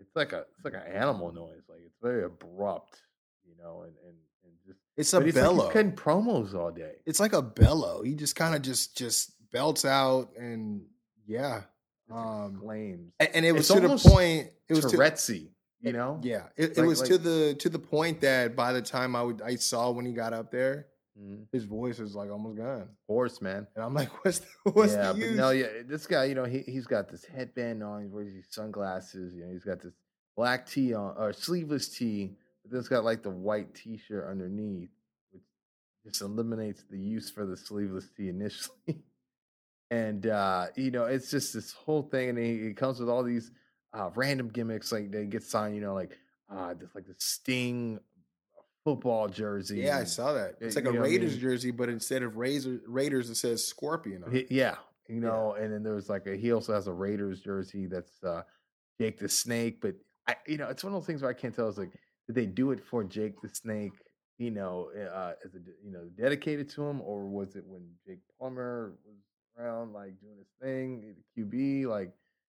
[0.00, 1.62] it's like a it's like an animal noise.
[1.68, 3.02] Like it's very abrupt,
[3.46, 5.70] you know, and and, and just It's a he's like bellow.
[5.70, 6.92] cutting promos all day.
[7.06, 8.02] it's like a bellow.
[8.02, 10.82] He just kind of just just belts out and
[11.26, 11.62] yeah.
[12.10, 13.12] Um, exclaims.
[13.20, 14.48] And, and it was It's to the point.
[14.68, 15.48] It was to, Tourette'sy,
[15.82, 16.18] you know.
[16.22, 16.44] yeah.
[16.56, 19.42] It, it Like- was to the to the point that by the time I would
[19.42, 20.86] I saw when he got up there,
[21.20, 21.46] Mhm.
[21.50, 23.66] his voice is like almost gone, Hoarse man.
[23.74, 25.36] and I'm like, what's the, what's yeah, the but use?
[25.36, 28.46] no, yeah, this guy, you know, he he's got this headband on, he's wearing these
[28.50, 29.94] sunglasses, you know, he's got this
[30.36, 32.30] black tee on or sleeveless tee,
[32.62, 34.90] but then it's got like the white t-shirt underneath,
[35.32, 35.42] which
[36.06, 39.02] just eliminates the use for the sleeveless tee initially.
[39.90, 43.24] and uh, you know, it's just this whole thing, and he, he comes with all
[43.24, 43.50] these
[43.92, 46.16] uh random gimmicks, like they get signed, you know, like
[46.54, 47.98] uh just like the sting
[48.94, 49.80] football jersey.
[49.80, 50.56] Yeah, I saw that.
[50.60, 51.40] It's like a what I Raiders mean?
[51.40, 54.24] jersey, but instead of Razor, Raiders, it says Scorpion.
[54.24, 54.46] On it.
[54.50, 54.76] Yeah,
[55.08, 58.42] you know, and then there's like a he also has a Raiders jersey that's uh
[59.00, 59.94] Jake the Snake, but
[60.26, 61.68] I you know it's one of those things where I can't tell.
[61.68, 61.92] It's like
[62.26, 63.92] did they do it for Jake the Snake?
[64.38, 68.20] You know, uh, as a you know dedicated to him, or was it when Jake
[68.38, 69.16] Plummer was
[69.58, 72.12] around like doing his thing, the QB, like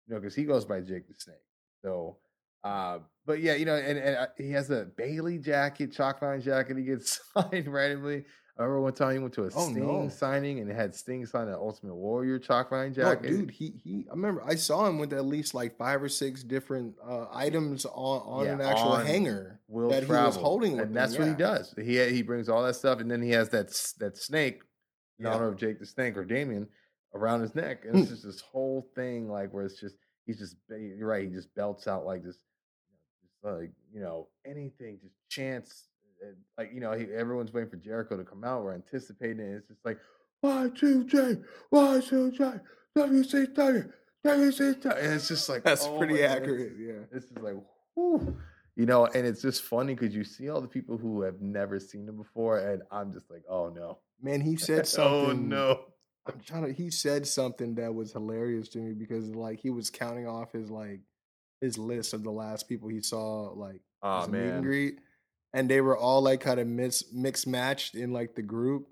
[0.07, 1.37] you know, because he goes by Jake the Snake.
[1.81, 2.17] So,
[2.63, 6.41] uh, but yeah, you know, and, and uh, he has a Bailey jacket, chalk line
[6.41, 6.77] jacket.
[6.77, 8.25] He gets signed randomly.
[8.57, 10.09] I remember one time he went to a Oh, Sting no.
[10.09, 13.29] signing and it had Sting sign an Ultimate Warrior chalk line No, jacket.
[13.29, 14.05] dude, he he.
[14.09, 17.85] I remember I saw him with at least like five or six different uh, items
[17.85, 20.15] on on Yeah, an actual on hanger that travel.
[20.23, 21.73] he was holding, with and that's what he does.
[21.77, 23.67] He he brings all that stuff, and then he has that
[23.99, 24.61] that snake,
[25.19, 25.35] in Yeah.
[25.35, 26.67] honor of Jake the Snake or Damien
[27.15, 29.95] around his neck, and it's just this whole thing like where it's just
[30.25, 32.47] he's just you're right, he just belts out like this, you know, just
[33.43, 35.89] like you know anything, just chance,
[36.21, 39.55] and, like you know he, everyone's waiting for Jericho to come out, we're anticipating it.
[39.57, 39.97] It's just like
[40.43, 41.37] Y two J,
[41.71, 42.53] Y two J,
[42.97, 43.91] WCW,
[44.25, 46.73] WCW, and it's just like That's oh pretty accurate.
[46.77, 46.93] Yeah.
[47.11, 47.55] this is like,
[47.95, 48.37] whew.
[48.75, 51.79] you know, and it's just funny because you see all the people who have never
[51.79, 55.29] seen him before, and I'm just like, oh no, Man, he said oh, something.
[55.29, 55.79] oh no,
[56.25, 56.73] I'm trying to.
[56.73, 60.69] He said something that was hilarious to me because like he was counting off his
[60.69, 60.99] like
[61.61, 64.99] his list of the last people he saw like oh meet and greet,
[65.53, 68.87] and they were all like kind of mis mixed matched in like the group.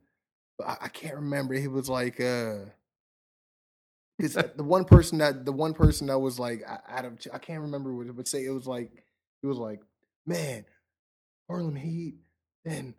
[0.57, 1.53] But I, I can't remember.
[1.53, 2.65] He was like, uh,
[4.17, 7.61] because the one person that the one person that was like out of I can't
[7.61, 8.91] remember what, it- but say it was like
[9.43, 9.81] it was like
[10.25, 10.65] man,
[11.49, 12.15] Harlem Heat,
[12.65, 12.93] and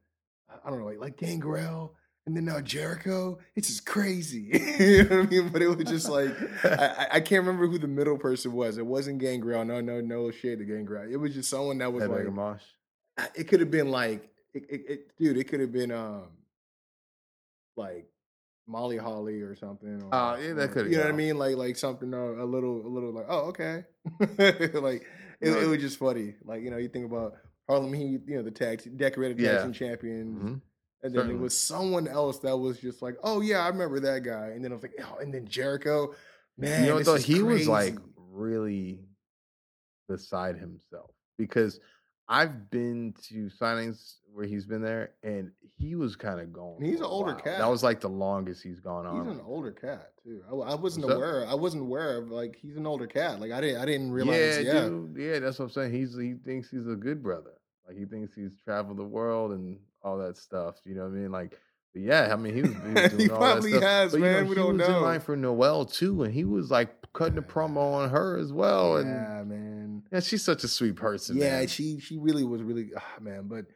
[0.65, 1.95] I don't know like like Gangrel,
[2.29, 3.39] and then now Jericho.
[3.57, 4.51] It's just crazy.
[4.79, 5.49] you know what I mean?
[5.49, 6.31] But it was just like
[6.63, 8.77] I, I- can't remember who the middle person was.
[8.77, 9.65] It wasn't Gangrel.
[9.65, 11.11] No, no, no shade to Gangrel.
[11.11, 12.63] It was just someone that was Headbanger like Mosh.
[13.35, 16.25] It could have been like it, it, it dude it could have been um
[17.77, 18.07] like
[18.67, 21.57] molly holly or something or, Oh, yeah, that coulda you know what i mean like
[21.57, 23.85] like something uh, a little a little like oh okay
[24.79, 25.07] like
[25.41, 27.35] it, it was just funny like you know you think about
[27.69, 29.63] harlem heat you know the tag decorated tag Yeah.
[29.63, 30.61] team champions Mhm.
[31.03, 31.35] And then Certainly.
[31.37, 34.65] it was someone else that was just like oh yeah i remember that guy and
[34.65, 36.15] then i was like oh and then jericho
[36.57, 39.01] man you know, though he was like really
[40.09, 41.81] beside himself because
[42.29, 46.77] I've been to signings where he's been there, and he was kind of going.
[46.77, 47.41] And he's an older while.
[47.41, 47.59] cat.
[47.59, 49.27] That was like the longest he's gone on.
[49.27, 50.43] He's an older cat too.
[50.47, 51.17] I, I wasn't What's up?
[51.17, 51.47] aware.
[51.47, 53.41] I wasn't aware of like he's an older cat.
[53.41, 53.81] Like I didn't.
[53.81, 54.37] I didn't realize.
[54.37, 55.17] yeah, Yeah, dude.
[55.19, 55.93] Yeah, that's what I'm saying.
[55.93, 57.53] He's he thinks he's a good brother.
[57.87, 60.77] Like he thinks he's traveled the world and all that stuff.
[60.85, 61.31] You know what I mean?
[61.31, 61.59] Like,
[61.93, 63.91] but yeah, I mean he was, he was doing He all probably that stuff.
[63.91, 64.35] has, but, you man.
[64.35, 67.39] Know, We he don't was in line for Noelle too, and he was like cutting
[67.39, 68.97] a promo on her as well.
[68.99, 70.03] And yeah, man.
[70.13, 71.37] yeah, she's such a sweet person.
[71.37, 71.69] Yeah, man.
[71.69, 73.49] she she really was really ah, man.
[73.49, 73.67] But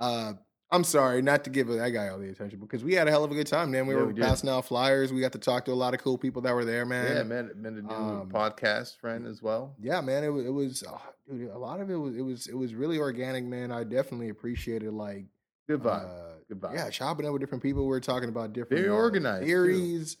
[0.00, 0.34] uh,
[0.70, 3.22] I'm sorry not to give that guy all the attention because we had a hell
[3.24, 3.86] of a good time, man.
[3.86, 5.12] We Yeah, were we passing out flyers.
[5.12, 7.16] We got to talk to a lot of cool people that were there, man.
[7.16, 9.74] yeah, man, met a new um, podcast friend as well.
[9.80, 10.24] Yeah, man.
[10.24, 11.50] It was it was oh, dude.
[11.50, 13.70] A lot of it was it was it was really organic, man.
[13.72, 15.26] I definitely appreciated like
[15.68, 16.04] Good vibe.
[16.08, 16.74] Uh, Good vibe.
[16.74, 17.82] Yeah, chopping up with different people.
[17.82, 19.46] We were talking about different Very uh, organized, too.
[19.46, 20.16] theories.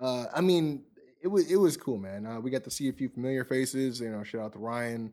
[0.00, 0.84] Uh, I mean,
[1.22, 2.26] it was it was cool, man.
[2.26, 4.00] Uh, we got to see a few familiar faces.
[4.00, 5.12] You know, shout out to Ryan.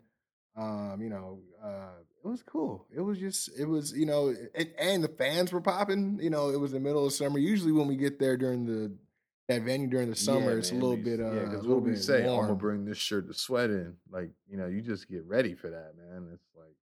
[0.58, 2.88] Um, you know, uh, it was cool.
[2.96, 6.18] It was just, it was, you know, it, and the fans were popping.
[6.22, 7.38] You know, it was the middle of summer.
[7.40, 8.92] Usually, when we get there during the
[9.48, 11.96] that venue during the summer, Yeah, it's a little bit, uh, yeah, because what we
[11.96, 13.96] say, I'm gonna bring this shirt to sweat in.
[14.10, 16.30] Like, you know, you just get ready for that, man.
[16.34, 16.74] It's like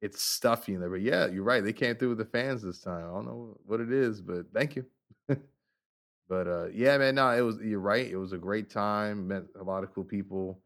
[0.00, 0.90] it's stuffy in there.
[0.90, 1.64] But yeah, you're right.
[1.64, 3.04] They came through with the fans this time.
[3.04, 4.84] I don't know what it is, but thank you.
[6.28, 8.06] but uh yeah, man, no, it was you're right.
[8.06, 10.60] It was a great time, met a lot of cool people.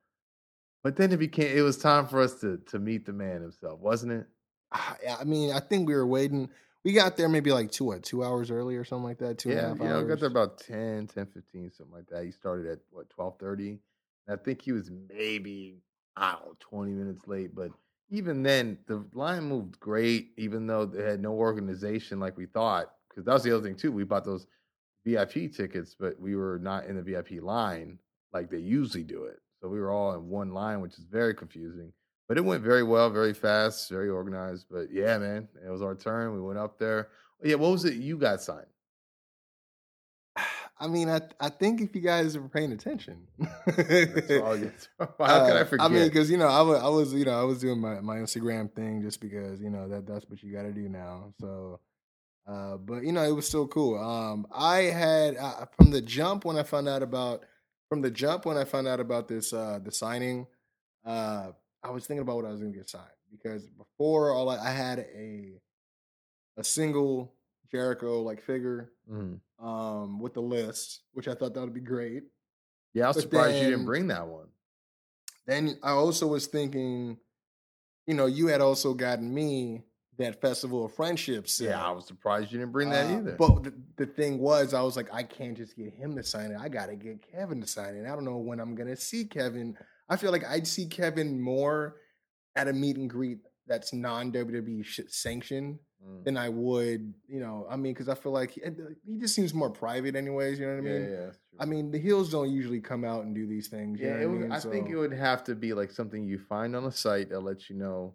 [0.82, 3.80] But then it became it was time for us to to meet the man himself,
[3.80, 4.26] wasn't it?
[4.72, 6.48] Ah, I mean, I think we were waiting.
[6.84, 9.36] We got there maybe like two, what, two hours early or something like that.
[9.36, 10.08] Two and a yeah, half know, hours.
[10.08, 12.24] got there about 10, 10, 15, something like that.
[12.24, 13.80] He started at what, 1230?
[14.28, 15.82] I think he was maybe,
[16.16, 17.54] I don't know, 20 minutes late.
[17.54, 17.72] But
[18.10, 22.92] even then, the line moved great, even though they had no organization like we thought.
[23.08, 23.92] Because that was the other thing, too.
[23.92, 24.46] We bought those
[25.04, 27.98] VIP tickets, but we were not in the VIP line
[28.32, 29.38] like they usually do it.
[29.60, 31.92] So we were all in one line, which is very confusing.
[32.28, 34.66] But it went very well, very fast, very organized.
[34.70, 36.32] But yeah, man, it was our turn.
[36.32, 37.08] We went up there.
[37.42, 38.66] Yeah, what was it you got signed?
[40.82, 43.26] I mean, I I think if you guys were paying attention,
[43.66, 45.06] That's all you- How
[45.46, 45.84] could I Uh, forget?
[45.86, 48.00] I mean, because you know, I was, I was, you know, I was doing my,
[48.00, 51.34] my Instagram thing just because you know that that's what you got to do now.
[51.40, 51.80] So,
[52.46, 53.98] uh, but you know, it was still cool.
[53.98, 57.44] Um, I had uh, from the jump when I found out about
[57.90, 60.46] from the jump when I found out about this uh, the signing,
[61.04, 61.50] uh,
[61.82, 64.58] I was thinking about what I was going to get signed because before all I,
[64.58, 65.60] I had a
[66.56, 67.34] a single
[67.70, 69.40] Jericho like figure Mhm.
[69.58, 72.24] um with the list, which I thought that would be great.
[72.94, 74.48] yeah, I was but surprised you didn't bring that one.
[75.46, 77.18] Then I also was thinking,
[78.06, 79.84] you know, you had also gotten me
[80.18, 81.60] that Festival of Friendships.
[81.60, 83.36] Yeah, I was surprised you didn't bring that Uh, either.
[83.38, 86.50] But the, the thing was, I was like, I can't just get him to sign
[86.50, 86.58] it.
[86.60, 88.04] I got to get Kevin to sign it.
[88.06, 89.76] I don't know when I'm gonna see Kevin.
[90.08, 91.96] I feel like I'd see Kevin more
[92.56, 96.24] at a meet and greet that's non WWE sanctioned Mm.
[96.24, 97.66] than I would, you know.
[97.68, 98.62] I mean, because I feel like he,
[99.06, 100.58] he just seems more private, anyways.
[100.58, 101.10] You know what I mean?
[101.10, 101.32] yeah, true.
[101.58, 104.00] I mean, the heels don't usually come out and do these things.
[104.00, 104.56] You yeah, know it would, I?
[104.56, 107.40] I think it would have to be like something you find on a site that
[107.40, 108.14] lets you know,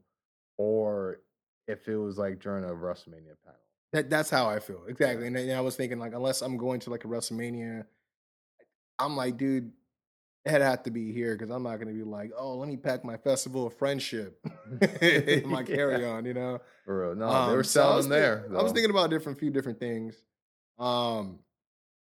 [0.57, 1.19] or
[1.67, 3.59] if it was like during a WrestleMania panel.
[3.93, 5.27] That that's how I feel exactly.
[5.27, 7.85] And then I was thinking like, unless I'm going to like a WrestleMania,
[8.97, 9.71] I'm like, dude,
[10.45, 12.77] it had to be here because I'm not going to be like, oh, let me
[12.77, 14.39] pack my festival of friendship
[15.01, 16.59] in my carry on, you know.
[16.85, 17.15] For real.
[17.15, 18.43] No, Um, they were so I selling was there.
[18.47, 20.15] think- I was thinking about different few different things.
[20.77, 21.39] Um,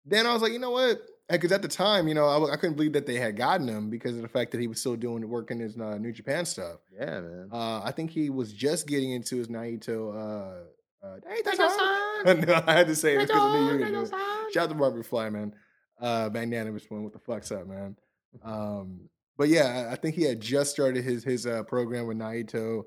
[0.05, 1.01] then I was like, you know what?
[1.29, 3.67] Because at the time, you know, I, w- I couldn't believe that they had gotten
[3.69, 6.45] him because of the fact that he was still doing working his uh, New Japan
[6.47, 6.77] stuff.
[6.93, 7.49] Yeah, man.
[7.53, 10.15] Uh, I think he was just getting into his Naito.
[10.15, 11.17] Uh, uh,
[12.35, 14.11] no, I had to say it because I knew you were gonna do it.
[14.11, 14.53] Naito-san.
[14.53, 15.53] Shout out to Barbara Fly, man.
[16.01, 17.03] Uh, magnanimous one.
[17.05, 17.97] What the fuck's up, man?
[18.43, 19.09] Um,
[19.39, 22.85] but yeah, I think he had just started his his uh, program with Naito,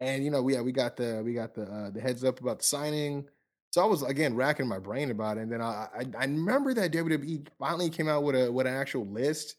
[0.00, 2.40] and you know, we yeah, we got the we got the uh, the heads up
[2.40, 3.28] about the signing.
[3.70, 6.72] So I was again racking my brain about it, and then I I, I remember
[6.74, 9.56] that WWE finally came out with a with an actual list,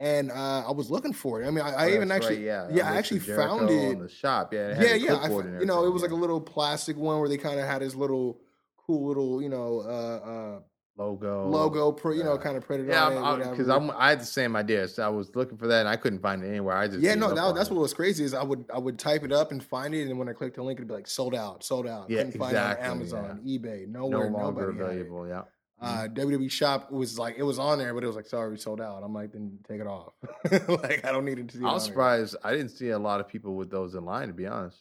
[0.00, 1.46] and uh, I was looking for it.
[1.46, 3.74] I mean, I, I Oh, even that's right, actually yeah, yeah, I actually found it
[3.74, 4.52] in the shop.
[4.52, 5.14] Yeah, it yeah, yeah.
[5.16, 7.36] I, clipboard f- and you know, it was like a little plastic one where they
[7.36, 8.40] kind of had his little
[8.86, 10.60] cool little, you know, uh, uh,
[10.96, 12.40] logo, pr- you know, yeah.
[12.42, 13.50] kind of printed Yeah, on it.
[13.50, 13.92] because whatever.
[13.92, 14.86] I'm, I had the same idea.
[14.88, 16.76] So I was looking for that and I couldn't find it anywhere.
[16.76, 17.74] I just yeah, no, that, that's it.
[17.74, 20.18] what was crazy is I would I would type it up and find it, and
[20.18, 22.08] when I clicked the link, it'd be like sold out, sold out.
[22.10, 25.00] Yeah, Couldn't find it on exactly, Amazon, eBay, no nowhere, longer nobody had it.
[25.00, 25.28] available.
[25.28, 25.42] Yeah.
[25.80, 28.56] Uh, WWE Shop was like it was on there, but it was like sorry, we
[28.56, 29.02] sold out.
[29.04, 30.12] I'm like, then take it off.
[30.68, 31.58] like I don't need it to.
[31.58, 31.92] see I on was here.
[31.92, 32.36] surprised.
[32.44, 34.78] I didn't see a lot of people with those in line, to be honest.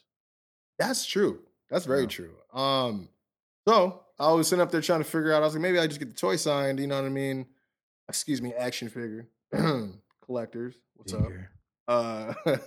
[0.77, 1.39] That's true.
[1.69, 2.07] That's very Yeah.
[2.07, 2.35] true.
[2.53, 3.09] Um,
[3.67, 5.41] so I was sitting up there trying to figure out.
[5.41, 6.79] I was like, maybe I just get the toy signed.
[6.79, 7.45] You know what I mean?
[8.07, 9.27] Excuse me, action figure
[10.25, 10.75] collectors.
[10.95, 11.29] What's up?
[11.87, 12.33] Uh,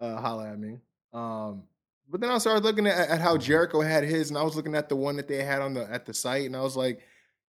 [0.00, 0.78] uh, holla at me.
[1.12, 1.64] Um,
[2.08, 4.74] but then I started looking at, at how Jericho had his, and I was looking
[4.74, 7.00] at the one that they had on the at the site, and I was like,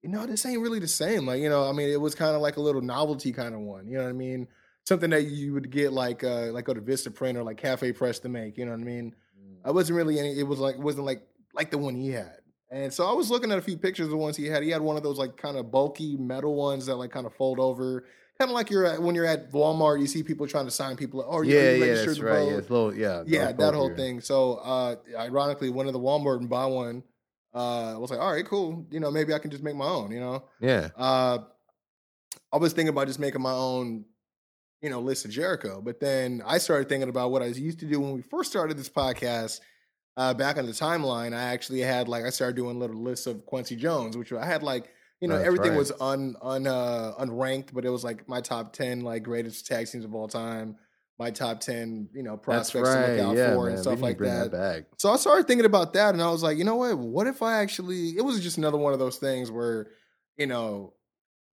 [0.02, 1.26] you know, this ain't really the same.
[1.26, 3.60] Like, you know, I mean, it was kind of like a little novelty kind of
[3.60, 3.88] one.
[3.88, 4.48] You know what I mean?
[4.84, 7.92] Something that you would get like uh like go to Vista Print or like Cafe
[7.92, 8.58] Press to make.
[8.58, 9.14] You know what I mean?
[9.64, 10.38] I wasn't really any.
[10.38, 11.22] It was like it wasn't like
[11.54, 12.36] like the one he had.
[12.74, 14.64] And so I was looking at a few pictures of the ones he had.
[14.64, 17.32] He had one of those like kind of bulky metal ones that like kind of
[17.34, 18.04] fold over,
[18.36, 20.00] kind of like you're at when you're at Walmart.
[20.00, 21.24] You see people trying to sign people.
[21.24, 22.48] Oh, yeah, yeah, registered that's right.
[22.48, 24.20] Yeah, little, yeah, yeah, that whole thing.
[24.20, 27.04] So, uh, ironically, went to the Walmart and buy one.
[27.54, 28.84] Uh, I was like, all right, cool.
[28.90, 30.10] You know, maybe I can just make my own.
[30.10, 31.38] You know, Yeah, uh,
[32.52, 34.04] I was thinking about just making my own,
[34.82, 35.80] you know, list of Jericho.
[35.80, 38.76] But then I started thinking about what I used to do when we first started
[38.76, 39.60] this podcast.
[40.16, 43.44] Uh, back on the timeline, I actually had like I started doing little lists of
[43.46, 45.78] Kwency Jones, which I had like you know That's everything right.
[45.78, 49.88] was un un uh, unranked, but it was like my top ten like greatest tag
[49.88, 50.76] teams of all time,
[51.18, 53.06] my top ten you know prospects right.
[53.06, 53.72] to look out yeah, for man.
[53.72, 54.52] and stuff like that.
[54.52, 54.84] back.
[54.98, 56.96] So I started thinking about that, and I was like, you know what?
[56.98, 58.10] What if I actually?
[58.10, 59.88] It was just another one of those things where,
[60.36, 60.92] you know,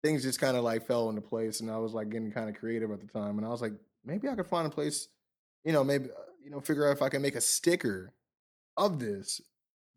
[0.03, 2.55] things just kind of like fell into place, and I was like getting kind of
[2.55, 3.73] creative at the time, and I was like,
[4.05, 5.09] maybe I could find a place,
[5.63, 8.13] you know, maybe uh, you know, figure out if I can make a sticker
[8.77, 9.41] of this,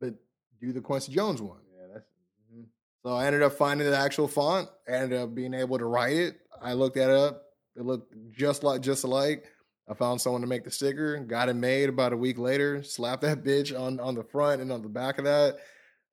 [0.01, 0.15] but
[0.61, 1.61] do the Kwency Jones one.
[1.75, 2.07] Yeah, that's.
[2.55, 2.65] mhm.
[3.05, 4.69] So I ended up finding the actual font.
[4.89, 6.37] I ended up being able to write it.
[6.63, 7.43] I looked that up.
[7.77, 9.47] It looked just like just alike.
[9.89, 11.19] I found someone to make the sticker.
[11.19, 12.83] Got it made about a week later.
[12.83, 15.59] Slapped that bitch on on the front and on the back of that.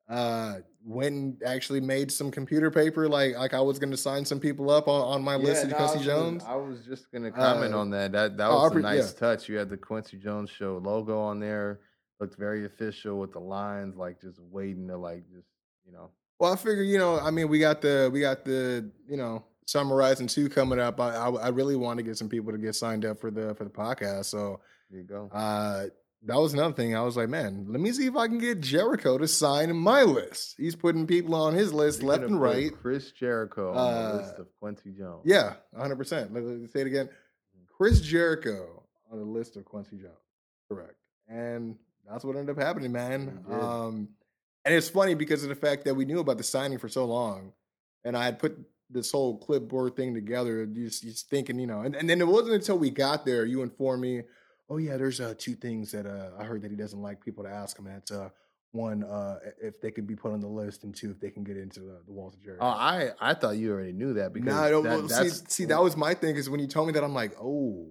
[0.09, 3.09] Uh, went and actually made some computer paper.
[3.09, 5.71] Like like I was going to sign some people up on, on my list of
[5.71, 6.43] no, Kwency was Jones.
[6.43, 8.13] Gonna, I was just gonna comment Uh, on that.
[8.13, 9.19] That that oh, was a nice yeah.
[9.19, 9.49] touch.
[9.49, 11.81] You had the Kwency Jones show logo on there.
[12.19, 15.47] Looked very official with the lines, like just waiting to like just
[15.85, 16.09] you know.
[16.39, 19.43] Well, I figure, you know, I mean, we got the we got the you know
[19.65, 20.99] summarizing two coming up.
[20.99, 23.53] I, I I really want to get some people to get signed up for the
[23.55, 24.25] for the podcast.
[24.25, 25.29] So There you go.
[25.31, 25.85] uh,
[26.23, 26.95] that was another thing.
[26.95, 30.01] I was like, man, let me see if I can get Jericho to sign my
[30.01, 30.55] list.
[30.57, 32.71] He's putting people on his list You're left and right.
[32.81, 35.21] Chris Jericho on the Uh, list of Kwency Jones.
[35.25, 35.95] Yeah, 100.
[35.95, 37.09] percent Let me say it again.
[37.77, 40.17] Chris Jericho on the list of Kwency Jones.
[40.67, 40.95] Correct.
[41.29, 41.75] And
[42.09, 43.43] that's what ended up happening, man.
[43.49, 44.09] Um,
[44.65, 47.05] and it's funny because of the fact that we knew about the signing for so
[47.05, 47.53] long,
[48.03, 48.57] and I had put
[48.89, 52.53] this whole clipboard thing together, just, just thinking, you know, and, and then it wasn't
[52.53, 54.23] until we got there you informed me,
[54.69, 57.43] oh yeah, there's uh, two things that uh, I heard that he doesn't like people
[57.43, 57.85] to ask him.
[57.85, 58.29] That's uh,
[58.71, 61.43] one, uh, if they can be put on the list, and two, if they can
[61.43, 62.63] get into the, the walls of Jericho.
[62.63, 65.29] Oh, I I thought you already knew that because Nah, I don't, that, well, see,
[65.47, 66.35] see, that was my thing.
[66.35, 67.87] Is when you told me that, I'm like, oh,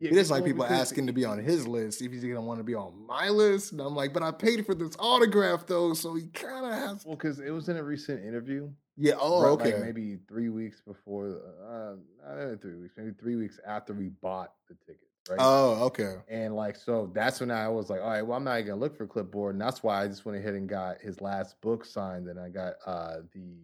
[0.00, 2.60] Yeah, he doesn't like people asking to be on his list if he's gonna want
[2.60, 3.72] to be on my list.
[3.72, 7.04] And I'm like, but I paid for this autograph though, so he kind of has.
[7.04, 8.70] Well, because it was in a recent interview.
[8.96, 9.14] Yeah.
[9.20, 9.74] Oh, right, okay.
[9.74, 11.94] Like maybe three weeks before, uh,
[12.28, 15.08] not even three weeks, maybe three weeks after we bought the ticket.
[15.28, 15.38] right?
[15.40, 16.16] Oh, okay.
[16.28, 18.80] And like, so that's when I was like, all right, well, I'm not even gonna
[18.80, 21.84] look for clipboard, and that's why I just went ahead and got his last book
[21.84, 23.56] signed, and I got uh the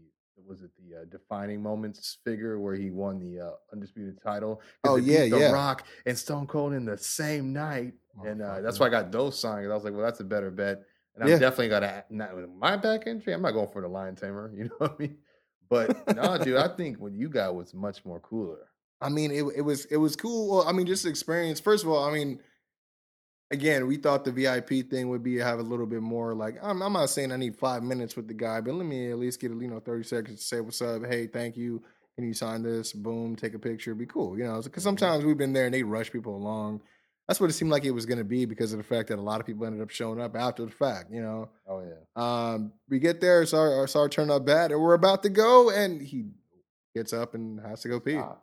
[0.46, 4.60] was it the uh, defining moments figure where he won the uh, undisputed title?
[4.84, 5.50] Oh, yeah, the yeah.
[5.52, 9.38] Rock and Stone Cold in the same night, and uh, that's why I got those
[9.38, 9.64] signed.
[9.64, 10.82] 'cause I was like, well, that's a better bet
[11.14, 11.38] And I'm Yeah.
[11.38, 13.34] definitely gonna not with my back injury.
[13.34, 14.50] I'm not going for the lion tamer.
[14.56, 15.18] You know what I mean?
[15.68, 18.68] But no, dude, I think what you got was much more cooler.
[19.00, 20.50] I mean, it it was it was cool.
[20.50, 21.60] Well, I mean, just the experience.
[21.60, 22.40] First of all, I mean,
[23.54, 26.56] again, we thought the VIP thing would be have a little bit more like.
[26.62, 29.18] I'm, I'm not saying I need five minutes with the guy, but let me at
[29.18, 31.06] least get you know thirty seconds to say what's up.
[31.06, 31.82] Hey, thank you.
[32.16, 32.92] Can you sign this?
[32.92, 33.94] Boom, take a picture.
[33.94, 34.60] Be cool, you know.
[34.60, 36.82] Because sometimes we've been there and they rush people along.
[37.26, 39.18] That's what it seemed like it was going to be because of the fact that
[39.18, 41.10] a lot of people ended up showing up after the fact.
[41.10, 41.48] You know.
[41.66, 41.94] Oh yeah.
[42.14, 45.30] Um, we get there, it's our, it's our turn up bad, and we're about to
[45.30, 46.26] go, and he
[46.94, 48.12] gets up and has to go pee.
[48.12, 48.34] Yeah.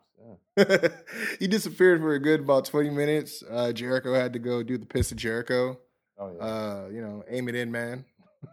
[1.38, 3.42] he disappeared for a good about 20 minutes.
[3.48, 5.78] Uh, Jericho had to go do the piss of Jericho.
[6.18, 6.44] Oh yeah.
[6.44, 8.04] Uh, you know, aim it in, man.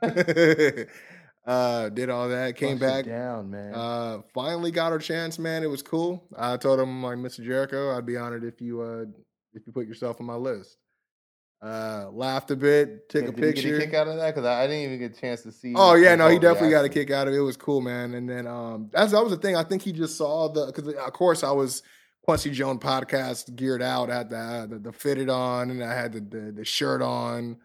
[1.46, 3.06] uh, did all that, came it back.
[3.06, 3.74] down, man.
[3.74, 5.64] Uh, finally got our chance, man.
[5.64, 6.24] It was cool.
[6.38, 7.44] I told him, like, Mr.
[7.44, 9.06] Jericho, I'd be honored if you uh
[9.54, 10.78] if you put yourself on my list.
[11.62, 13.70] Uh, laughed a bit, took Yeah, a did he picture.
[13.70, 14.34] get a kick out of that?
[14.34, 15.74] Because I, I didn't even get a chance to see.
[15.76, 17.38] Oh yeah, no, he definitely got a kick out of it.
[17.38, 18.14] It was cool, man.
[18.14, 19.58] And then um that's that was the thing.
[19.58, 21.84] I think he just saw the because of course I was
[22.26, 26.14] Kwency Jones podcast geared out, I had the, the the fitted on, and I had
[26.14, 27.58] the the, the shirt on.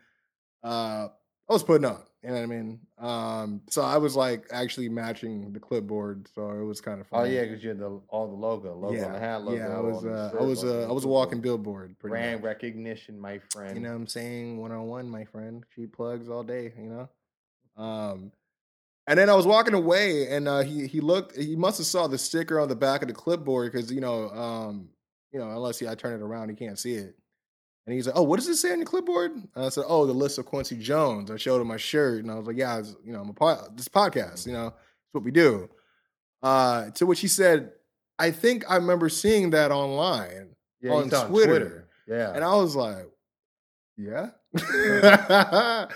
[0.65, 1.09] Uh,
[1.49, 2.81] I was putting on, you know what I mean.
[3.05, 7.21] Um, so I was like actually matching the clipboard, so it was kind of fun.
[7.21, 9.59] Oh yeah, because you had the all the logo, logo yeah, on the hat, logo.
[9.59, 9.77] yeah.
[9.77, 11.99] I was uh, I was uh, I was a walking billboard.
[11.99, 12.45] Brand much.
[12.45, 13.77] recognition, my friend.
[13.77, 14.57] You know what I'm saying?
[14.57, 15.65] One on one, my friend.
[15.75, 17.09] She plugs all day, you know?
[17.77, 18.33] Um
[19.07, 22.07] and then I was walking away and uh he he looked he must have saw
[22.07, 24.89] the sticker on the back of the clipboard because you know, um,
[25.33, 27.17] you know, unless he I turn it around, he can't see it.
[27.87, 29.33] And he's like, Oh, what does it say on your clipboard?
[29.33, 31.31] And I said, Oh, the list of Kwency Jones.
[31.31, 33.35] I showed him my shirt and I was like, Yeah, it's, you know, I'm a
[33.35, 35.69] pod, this podcast, you know, it's what we do.
[36.43, 37.73] Uh to which he said,
[38.19, 40.55] I think I remember seeing that online.
[40.81, 41.51] yeah, on he's on Twitter.
[41.59, 41.89] Twitter.
[42.07, 43.09] Yeah, And I was like,
[43.97, 44.31] yeah.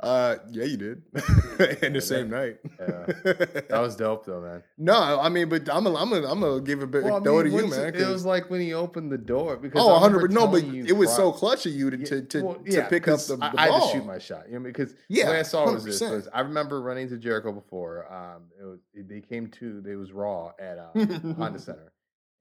[0.00, 1.02] uh, yeah, you did.
[1.82, 2.58] In the same night.
[2.80, 3.06] Yeah.
[3.68, 4.62] that was dope though, man.
[4.76, 7.20] no, I mean, but I'm gonna, I'm gonna, I'm gonna give it back Well, I
[7.20, 7.94] throw it to you, man.
[7.94, 10.32] it was like when he opened the door because oh, I 100.
[10.32, 13.20] No, but it was so clutch of you to to, to, well, to pick up
[13.20, 13.58] the, the I, ball.
[13.58, 14.48] I had to shoot my shot.
[14.48, 17.16] You know, because Yeah, the way I saw was this: was I remember running to
[17.16, 18.12] Jericho before.
[18.12, 20.90] Um, it was they came to they was Raw at uh,
[21.36, 21.92] Honda Center,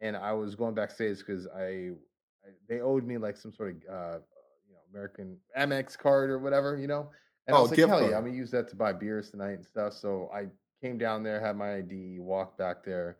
[0.01, 3.75] and I was going backstage because I, I they owed me like some sort of
[3.75, 4.17] uh,
[4.67, 7.09] you know American MX card or whatever, you know.
[7.47, 8.13] And I Oh, was like, hell yeah, card.
[8.13, 9.93] I'm gonna use that to buy beers tonight and stuff.
[9.93, 10.47] So I
[10.81, 13.17] came down there, had my ID, walked back there,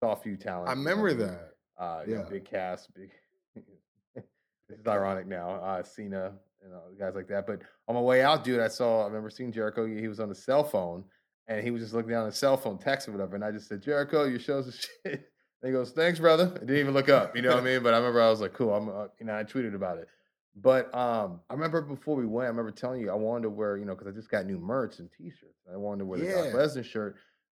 [0.00, 0.70] saw a few talents.
[0.70, 1.50] I remember and, that.
[1.78, 2.28] uh, you know, Yeah.
[2.30, 3.10] big cast, big.
[4.14, 5.50] this is ironic now.
[5.50, 7.46] Uh, Cena and uh, guys like that.
[7.46, 9.02] But on my way out, dude, I saw.
[9.02, 9.86] I remember seeing Jericho.
[9.86, 11.04] He was on the cell phone,
[11.48, 13.34] and he was just looking down his cell phone, text or whatever.
[13.34, 14.72] And I just said, Jericho, your show's a
[15.06, 15.30] shit.
[15.62, 16.50] And he goes, thanks, brother.
[16.54, 17.34] I didn't even look up.
[17.34, 17.82] You know what I mean?
[17.82, 18.74] But I remember I was like, cool.
[18.74, 20.08] I'm, uh, you know, I tweeted about it.
[20.56, 23.76] But um, I remember before we went, I remember telling you I wanted to wear,
[23.76, 25.58] you know, because I just got new merch and T-shirts.
[25.72, 26.46] I wanted to wear the Doc.
[26.54, 27.16] Lesnar shirt,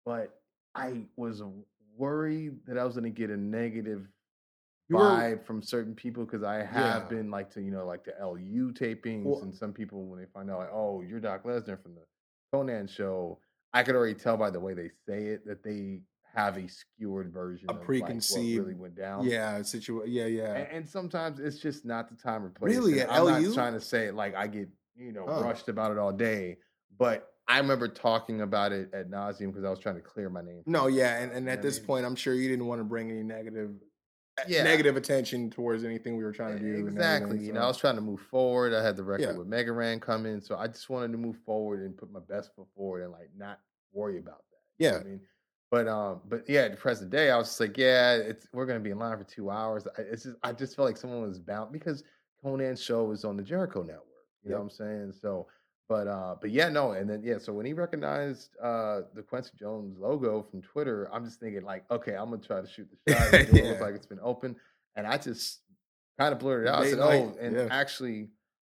[0.07, 0.41] but
[0.77, 1.43] I was
[1.97, 4.07] worried that I was going to get a negative
[4.89, 7.09] You were- vibe from certain people because I have Yeah.
[7.09, 10.27] been like to you know like the LU tapings Well- and some people when they
[10.27, 12.03] find out like oh you're Doc Lesnar from the
[12.53, 13.39] Conan show
[13.73, 16.01] I could already tell by the way they say it that they
[16.35, 20.13] have a skewered version A of like, what really went down Yeah, situation.
[20.13, 20.55] Yeah, yeah.
[20.55, 23.01] and, and sometimes it's just not the time or place Really?
[23.01, 23.43] and At I'm LU?
[23.49, 25.43] not trying to say it like I get you know Oh.
[25.43, 26.59] rushed about it all day
[26.99, 30.41] but I remember talking about it at nauseum because I was trying to clear my
[30.43, 31.87] name No, yeah, and, and You at know what I this mean?
[31.87, 33.73] point, I'm sure you didn't want to bring any negative,
[34.49, 34.63] Yeah.
[34.65, 36.87] negative attention towards anything we were trying to do.
[36.87, 37.27] Exactly.
[37.27, 38.73] everything, You know, I was trying to move forward.
[38.73, 39.33] I had the record Yeah.
[39.37, 42.21] with Mega Ran come in, so I just wanted to move forward and put my
[42.21, 43.61] best foot forward and like not
[43.93, 44.85] worry about that.
[44.85, 45.21] You know I mean,
[45.75, 48.65] but um, but yeah, at the present day, I was just like, yeah, it's we're
[48.65, 49.89] gonna be in line for two hours.
[49.99, 52.05] I, it's just I just felt like someone was bound because
[52.41, 54.07] Conan's show was on the Jericho Network.
[54.45, 55.15] You know what I'm saying?
[55.21, 55.49] So.
[55.87, 59.55] But uh, but yeah, no, and then yeah, so when he recognized uh the Kwency
[59.55, 63.13] Jones logo from Twitter, I'm just thinking like, okay, I'm gonna try to shoot the
[63.13, 63.49] shot.
[63.53, 63.65] Yeah.
[63.65, 64.57] looks like it's been open,
[64.97, 65.61] and I just
[66.19, 66.85] kind of blurted out.
[66.85, 67.69] I said, night, "Oh, and yeah.
[67.71, 68.31] actually,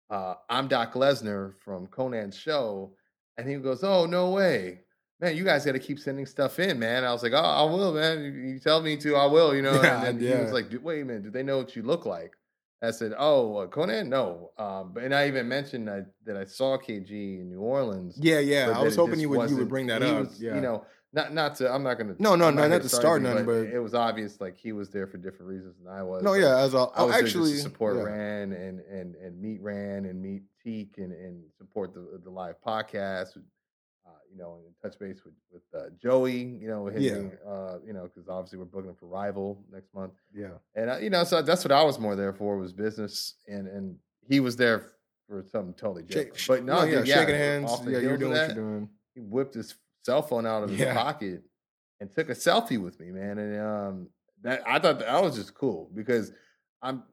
[0.10, 2.96] uh, I'm Doc Lesnar from Conan's show,"
[3.38, 4.80] and he goes, "Oh, no way."
[5.20, 7.04] Man, you guys got to keep sending stuff in, man.
[7.06, 8.24] I was like, "Oh, I will, man.
[8.24, 9.82] You, you tell me to, I will." You know.
[9.82, 12.06] Yeah, and then he was like, "Wait a minute, do they know what you look
[12.06, 12.34] like?"
[12.82, 16.44] I said, "Oh, uh, Conan, no." Um, but and I even mentioned that, that I
[16.44, 18.18] saw KG in New Orleans.
[18.20, 18.74] Yeah, yeah.
[18.76, 20.28] I was hoping you would you would bring that up.
[20.28, 20.56] was, yeah.
[20.56, 21.72] You know, not not to.
[21.72, 22.16] I'm not gonna.
[22.20, 24.90] No, no, no, here not to start nothing, but- it was obvious like he was
[24.90, 26.24] there for different reasons than I was.
[26.24, 26.58] no, yeah.
[26.58, 28.04] As a, I was actually support yeah.
[28.04, 32.56] Ran and and and meet Ran and meet Teak and and support the the live
[32.66, 33.38] podcast.
[34.34, 36.42] You know, and touch base with with uh, Joey.
[36.62, 37.14] You know, with him Yeah.
[37.14, 40.14] being, uh, you know, because obviously we're booking him for Rival next month.
[40.34, 43.36] Yeah, And uh, you know, so that's what I was more there for was business,
[43.48, 43.96] and and
[44.28, 44.92] he was there
[45.28, 46.48] for something totally Shake- different.
[46.48, 47.72] but no, no, yeah, dude, shaking hands.
[47.86, 48.90] Yeah, you're doing what that, you're doing.
[49.14, 51.44] He whipped his cell phone out of his pocket
[52.02, 53.38] and took a selfie with me, man.
[53.38, 54.08] And um,
[54.42, 56.32] that I thought that was just cool because
[56.82, 57.04] I'm,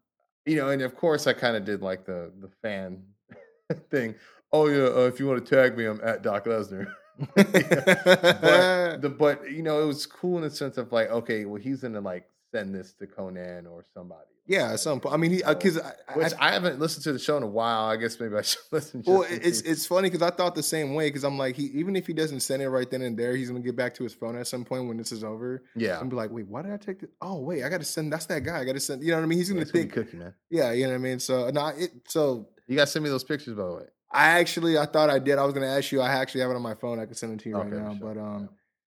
[0.46, 3.02] you know, and of course I kind of did like the the fan
[3.90, 4.14] thing.
[4.52, 6.86] Oh yeah, uh, if you want to tag me, I'm at Doc Lesnar.
[7.34, 7.52] but
[9.02, 11.82] the but you know it was cool in the sense of like okay well he's
[11.82, 15.14] gonna like send this to Conan or somebody yeah, at some point.
[15.14, 17.44] I mean, he because uh, I, I, which I, haven't listened to the show in
[17.44, 20.34] a while I guess maybe I should listen to well, it's it's funny because I
[20.34, 22.90] thought the same way because I'm like, he even if he doesn't send it right
[22.90, 25.12] then and there, he's gonna get back to his phone at some point when this
[25.12, 27.10] is over yeah and be like, wait, why did I take this?
[27.22, 28.12] Oh, wait, I got to send.
[28.12, 28.58] That's that guy.
[28.58, 29.04] I got to send.
[29.04, 29.38] You know what I mean?
[29.38, 31.20] He's gonna gonna think, cookie man yeah, you know what I mean.
[31.20, 31.92] So no, it.
[32.08, 35.18] So you gotta send me those pictures by the way I actually, I thought I
[35.18, 35.38] did.
[35.38, 36.00] I was gonna ask you.
[36.00, 36.98] I actually have it on my phone.
[36.98, 37.96] I can send it to you right now.
[37.96, 38.14] sure.
[38.14, 38.48] But um,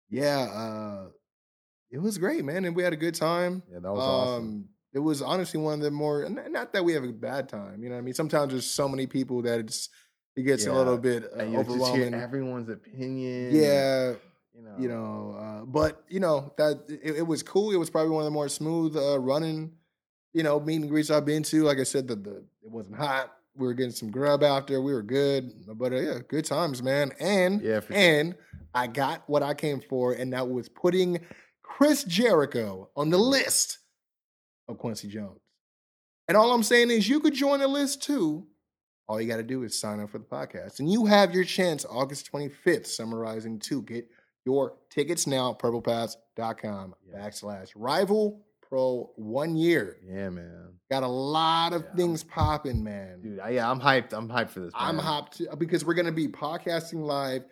[0.08, 1.06] yeah, uh,
[1.90, 3.62] it was great, man, and we had a good time.
[3.70, 6.92] yeah that was awesome Um, it was honestly one of the more not that we
[6.92, 7.82] have a bad time.
[7.82, 8.14] You know what I mean?
[8.14, 9.88] Sometimes there's so many people that it's
[10.36, 12.14] it gets a little bit uh, and overwhelming.
[12.14, 14.12] everyone's opinion yeah,
[14.54, 17.70] you know you know, uh, but you know that it, it was cool.
[17.72, 19.72] It was probably one of the more smooth uh, running,
[20.32, 21.62] you know, meet and greets I've been to.
[21.64, 23.32] Like I said, the, the it wasn't hot.
[23.54, 24.80] We were getting some grub out there.
[24.80, 27.12] We were good, but uh, yeah, good times, man.
[27.20, 27.96] And yeah for sure.
[28.02, 28.34] and
[28.74, 31.20] I got what I came for, and that was putting
[31.62, 33.78] Chris Jericho on the list
[34.68, 35.40] of Kwency Jones.
[36.28, 38.46] And all I'm saying is you could join the list too.
[39.08, 40.78] All you got to do is sign up for the podcast.
[40.78, 44.08] And you have your chance August 25th, summarizing to get
[44.46, 47.18] your tickets now, purplepass.com Yeah.
[47.18, 48.40] backslash rival
[48.72, 49.98] pro one year.
[50.06, 51.94] yeah man Got a lot of Yeah.
[51.96, 53.20] things popping, man.
[53.22, 56.12] dude I, yeah I'm hyped I'm hyped for this I'm hyped because we're going to
[56.12, 57.42] be podcasting live.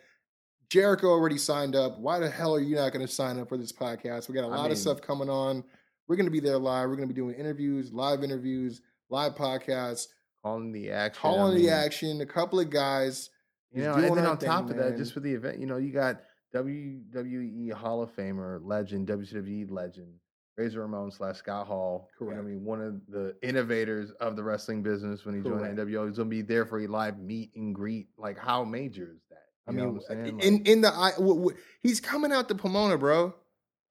[0.69, 1.99] Jericho already signed up.
[1.99, 4.29] Why the hell are you not going to sign up for this podcast?
[4.29, 5.63] We got a lot mean- of stuff coming on.
[6.07, 6.89] We're going to be there live.
[6.89, 10.07] We're going to be doing interviews, live interviews, live podcasts,
[10.43, 12.21] calling the action I calling the action.
[12.21, 13.29] A couple of guys.
[13.73, 14.97] You know, and then on top thing, of that, man.
[14.97, 16.21] just for the event, you know, you got
[16.55, 20.13] WWE Hall of Famer, legend, WWE legend,
[20.57, 22.09] Razor Ramon slash Scott Hall.
[22.19, 25.75] know I mean, one of the innovators of the wrestling business when he joined Correct.
[25.75, 26.07] the NWO.
[26.07, 28.09] He's gonna be there for a live meet and greet.
[28.17, 29.43] Like, how major is that?
[29.67, 30.39] I You mean, uh, saying?
[30.41, 33.33] in Like, in the I- w- w- he's coming out to Pomona, bro.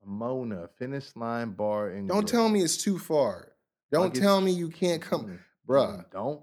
[0.03, 3.53] Pomona finish line bar and Don't tell me it's too far.
[3.93, 6.09] Don't Like, tell me you can't come, bruh.
[6.11, 6.43] Don't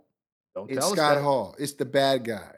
[0.55, 1.23] don't It's tell Scott us that.
[1.23, 1.55] Hall.
[1.59, 2.55] It's the bad guy.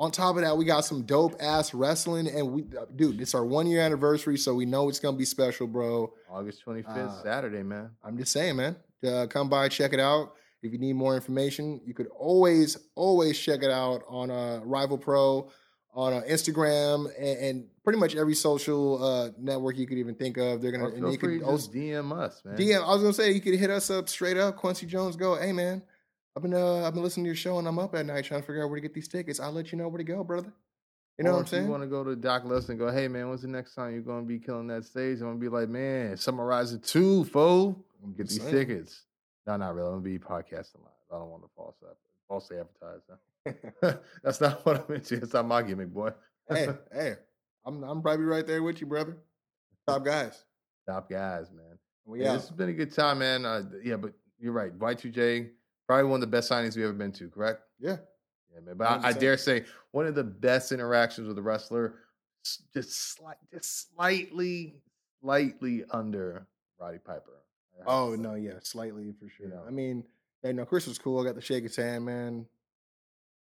[0.00, 3.34] On top of that, we got some dope ass wrestling, and we, uh, dude, it's
[3.34, 6.12] our one year anniversary, so we know it's gonna be special, bro.
[6.28, 7.90] August 25th, Uh, Saturday, man.
[8.02, 8.76] I'm just saying, man.
[9.06, 10.32] Uh, come by, check it out.
[10.62, 14.98] If you need more information, you could always, always check it out on uh, Rival
[14.98, 15.48] Pro,
[15.94, 20.38] on uh, Instagram, and, and pretty much every social uh, network you could even think
[20.38, 20.60] of.
[20.60, 22.56] They're gonna Or and you free could to also just DM us, man.
[22.56, 22.82] DM.
[22.82, 24.58] I was gonna say you could hit us up straight up.
[24.58, 25.36] Kwency Jones, go.
[25.36, 25.82] Hey man,
[26.36, 28.40] I've been uh, I've been listening to your show and I'm up at night trying
[28.40, 29.38] to figure out where to get these tickets.
[29.40, 30.52] I'll let you know where to go, brother.
[31.18, 31.64] You know Or what I'm saying?
[31.66, 33.92] You want to go to Doc Lesnar and go, hey man, when's the next time
[33.92, 35.18] you're gonna be killing that stage?
[35.20, 37.84] I'm gonna be like, man, summarize it too, fool.
[38.02, 39.04] I'm Get just these tickets.
[39.46, 39.88] No, not really.
[39.88, 40.90] I'm gonna be podcasting live.
[41.12, 43.00] I don't want to false up, falsely advertise.
[44.24, 45.16] That's not what I'm into.
[45.16, 46.10] It's not my gimmick, boy.
[46.48, 47.14] hey, hey,
[47.64, 49.16] I'm I'm probably right there with you, brother.
[49.86, 50.42] Top guys.
[50.88, 51.78] Top guys, man.
[52.06, 52.32] We Yeah, out.
[52.34, 53.44] this has been a good time, man.
[53.46, 54.76] Uh, yeah, but you're right.
[54.76, 55.50] Y2J,
[55.86, 57.60] probably one of the best signings we've ever been to, correct?
[57.78, 57.96] Yeah.
[58.54, 58.76] Yeah, man.
[58.76, 61.94] But I, I dare say one of the best interactions with a wrestler,
[62.72, 64.76] just slight, just slightly,
[65.20, 66.46] slightly under
[66.78, 67.32] Roddy Piper.
[67.86, 69.48] Oh no, yeah, slightly for sure.
[69.48, 69.62] know.
[69.66, 70.04] I mean,
[70.42, 71.20] hey, no, Chris was cool.
[71.20, 72.46] I got to shake his hand, man.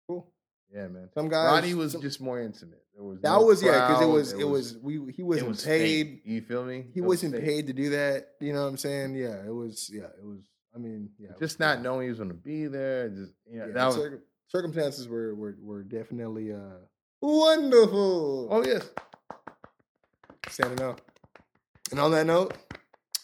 [0.07, 0.25] Cool.
[0.73, 1.09] Yeah, man.
[1.13, 1.51] Some guys.
[1.51, 2.79] Roddy was some- just more intimate.
[2.95, 5.65] There was that no was yeah, because it was it was we he wasn't was
[5.65, 6.07] paid.
[6.07, 6.21] fake.
[6.25, 6.85] You feel me?
[6.93, 7.43] He was wasn't fake.
[7.43, 8.29] paid to do that.
[8.39, 9.15] You know what I'm saying?
[9.15, 9.89] Yeah, it was.
[9.91, 10.41] Yeah, it was.
[10.75, 11.83] I mean, yeah, Just not cool.
[11.83, 13.09] knowing he was going to be there.
[13.09, 13.95] Just you know, Yeah, that was.
[13.95, 16.77] circum- circumstances were, were were definitely uh
[17.21, 18.47] wonderful.
[18.51, 18.89] Oh yes.
[20.49, 21.01] standing up.
[21.91, 22.55] And on that note,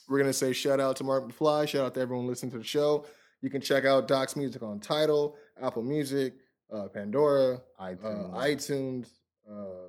[0.07, 1.67] we're gonna say shout out to Marc McFly.
[1.67, 3.05] Shout out to everyone listening to the show.
[3.41, 6.33] You can check out Doc's music on Tidal, Apple Music,
[6.73, 9.07] uh, Pandora, iTunes, uh, iTunes.
[9.49, 9.87] Uh, uh,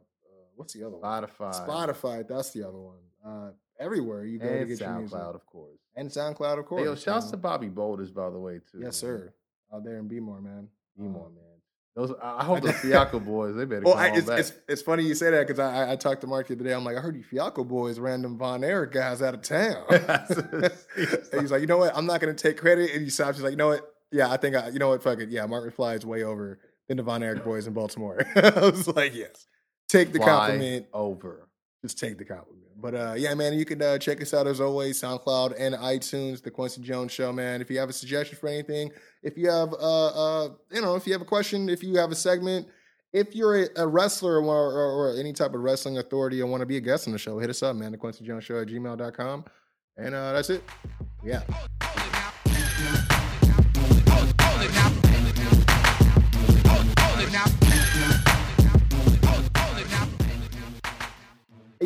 [0.57, 1.03] what's the other one?
[1.23, 2.29] Spotify, Spotify.
[2.29, 2.99] That's the other one.
[3.25, 5.19] Uh, everywhere you go to and get your music.
[5.19, 5.79] SoundCloud, of course.
[6.01, 6.81] And SoundCloud, of course.
[6.81, 7.37] Hey, yo, shouts to.
[7.37, 8.81] Bobby Boulders, by the way, too.
[8.83, 9.33] yes, sir.
[9.73, 10.69] Out there in Bmore, man.
[10.99, 11.45] Be more, Um, man.
[11.97, 14.39] Those, I hope the Fiaco boys, they better Well, come I, on it's, back.
[14.39, 16.73] it's it's funny you say that because I, I talked to Marc the other day.
[16.73, 19.85] I'm like, I heard you Fiaco boys, random Von Erich guys out of town.
[19.91, 20.71] and
[21.41, 21.95] he's like, you know what?
[21.97, 22.93] I'm not gonna take credit.
[22.93, 23.37] And he stops.
[23.39, 23.93] He's like, you know what?
[24.13, 25.03] Yeah, I think I, you know what?
[25.03, 25.29] Fuck it.
[25.31, 28.21] Yeah, Marc McFly is way over than the Von Erich boys in Baltimore.
[28.37, 29.47] I was like, yes,
[29.89, 30.87] take the Fly compliment.
[30.95, 31.49] over.
[31.83, 32.60] Just take the compliment.
[32.81, 36.43] But uh, yeah, man, you can uh, check us out as always, SoundCloud and iTunes,
[36.43, 37.61] The Kwency Jones Show, man.
[37.61, 38.91] If you have a suggestion for anything,
[39.23, 42.11] if you have, uh, uh, you know, if you have a question, if you have
[42.11, 42.69] a segment,
[43.13, 46.67] if you're a, wrestler or, or, or any type of wrestling authority and want to
[46.67, 47.93] be a guest on the show, hit us up, man.
[47.93, 49.45] The Kwency Jones Show at gmail.com.
[49.97, 50.63] And uh, that's it.
[51.23, 51.43] Yeah.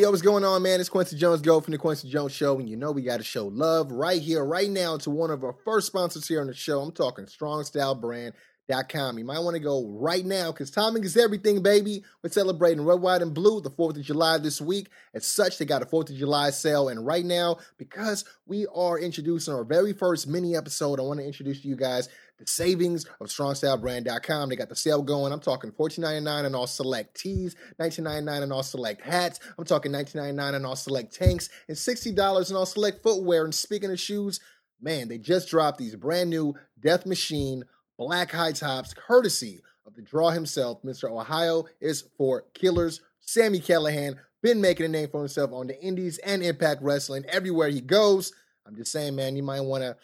[0.05, 0.81] Yo, what's going on, man?
[0.81, 3.25] It's Kwency Jones Go from the Kwency Jones Show, and you know we got to
[3.25, 6.53] show love right here, right now, to one of our first sponsors here on the
[6.53, 6.83] show.
[6.83, 9.19] I'm talking StrongStyleBrand.com.
[9.19, 12.05] You might want to go right now because timing is everything, baby.
[12.23, 14.91] We're celebrating Red, White, and Blue, the 4th of July this week.
[15.15, 16.91] As such, they got a 4th of July sale.
[16.91, 21.27] And right now, because we are introducing our very first mini episode, I want to
[21.27, 24.49] introduce you guys the savings of StrongStyleBrand.com.
[24.49, 25.33] They got the sale going.
[25.33, 29.41] I'm talking $14.99 on all select tees, $19.99 on all select hats.
[29.59, 33.45] I'm talking $19.99 on all select tanks, and $60 on all select footwear.
[33.45, 34.41] And speaking of shoes,
[34.81, 37.65] man, they just dropped these brand new Death Machine
[37.97, 41.11] black high tops, courtesy of the draw himself, Mr.
[41.11, 43.01] Ohio is for Killers.
[43.21, 47.69] Sami Callihan been making a name for himself on the Indies and Impact Wrestling everywhere
[47.69, 48.33] he goes.
[48.67, 49.97] I'm just saying, man, you might want to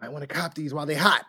[0.00, 1.24] might want to cop these while they hot.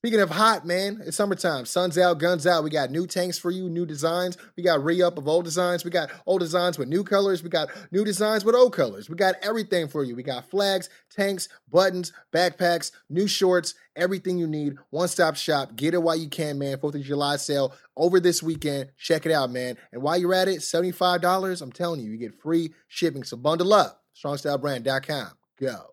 [0.00, 1.66] Speaking of hot, man, it's summertime.
[1.66, 2.64] Sun's out, guns out.
[2.64, 4.38] We got new tanks for you, new designs.
[4.56, 5.84] We got re up of old designs.
[5.84, 7.42] We got old designs with new colors.
[7.42, 9.10] We got new designs with old colors.
[9.10, 10.16] We got everything for you.
[10.16, 14.76] We got flags, tanks, buttons, backpacks, new shorts, everything you need.
[14.88, 15.76] One stop shop.
[15.76, 16.78] Get it while you can, man.
[16.78, 18.92] 4th of July sale over this weekend.
[18.96, 19.76] Check it out, man.
[19.92, 23.22] And while you're at it, $75, I'm telling you, you get free shipping.
[23.22, 24.02] So bundle up.
[24.16, 25.32] StrongStyleBrand.com.
[25.60, 25.90] Go.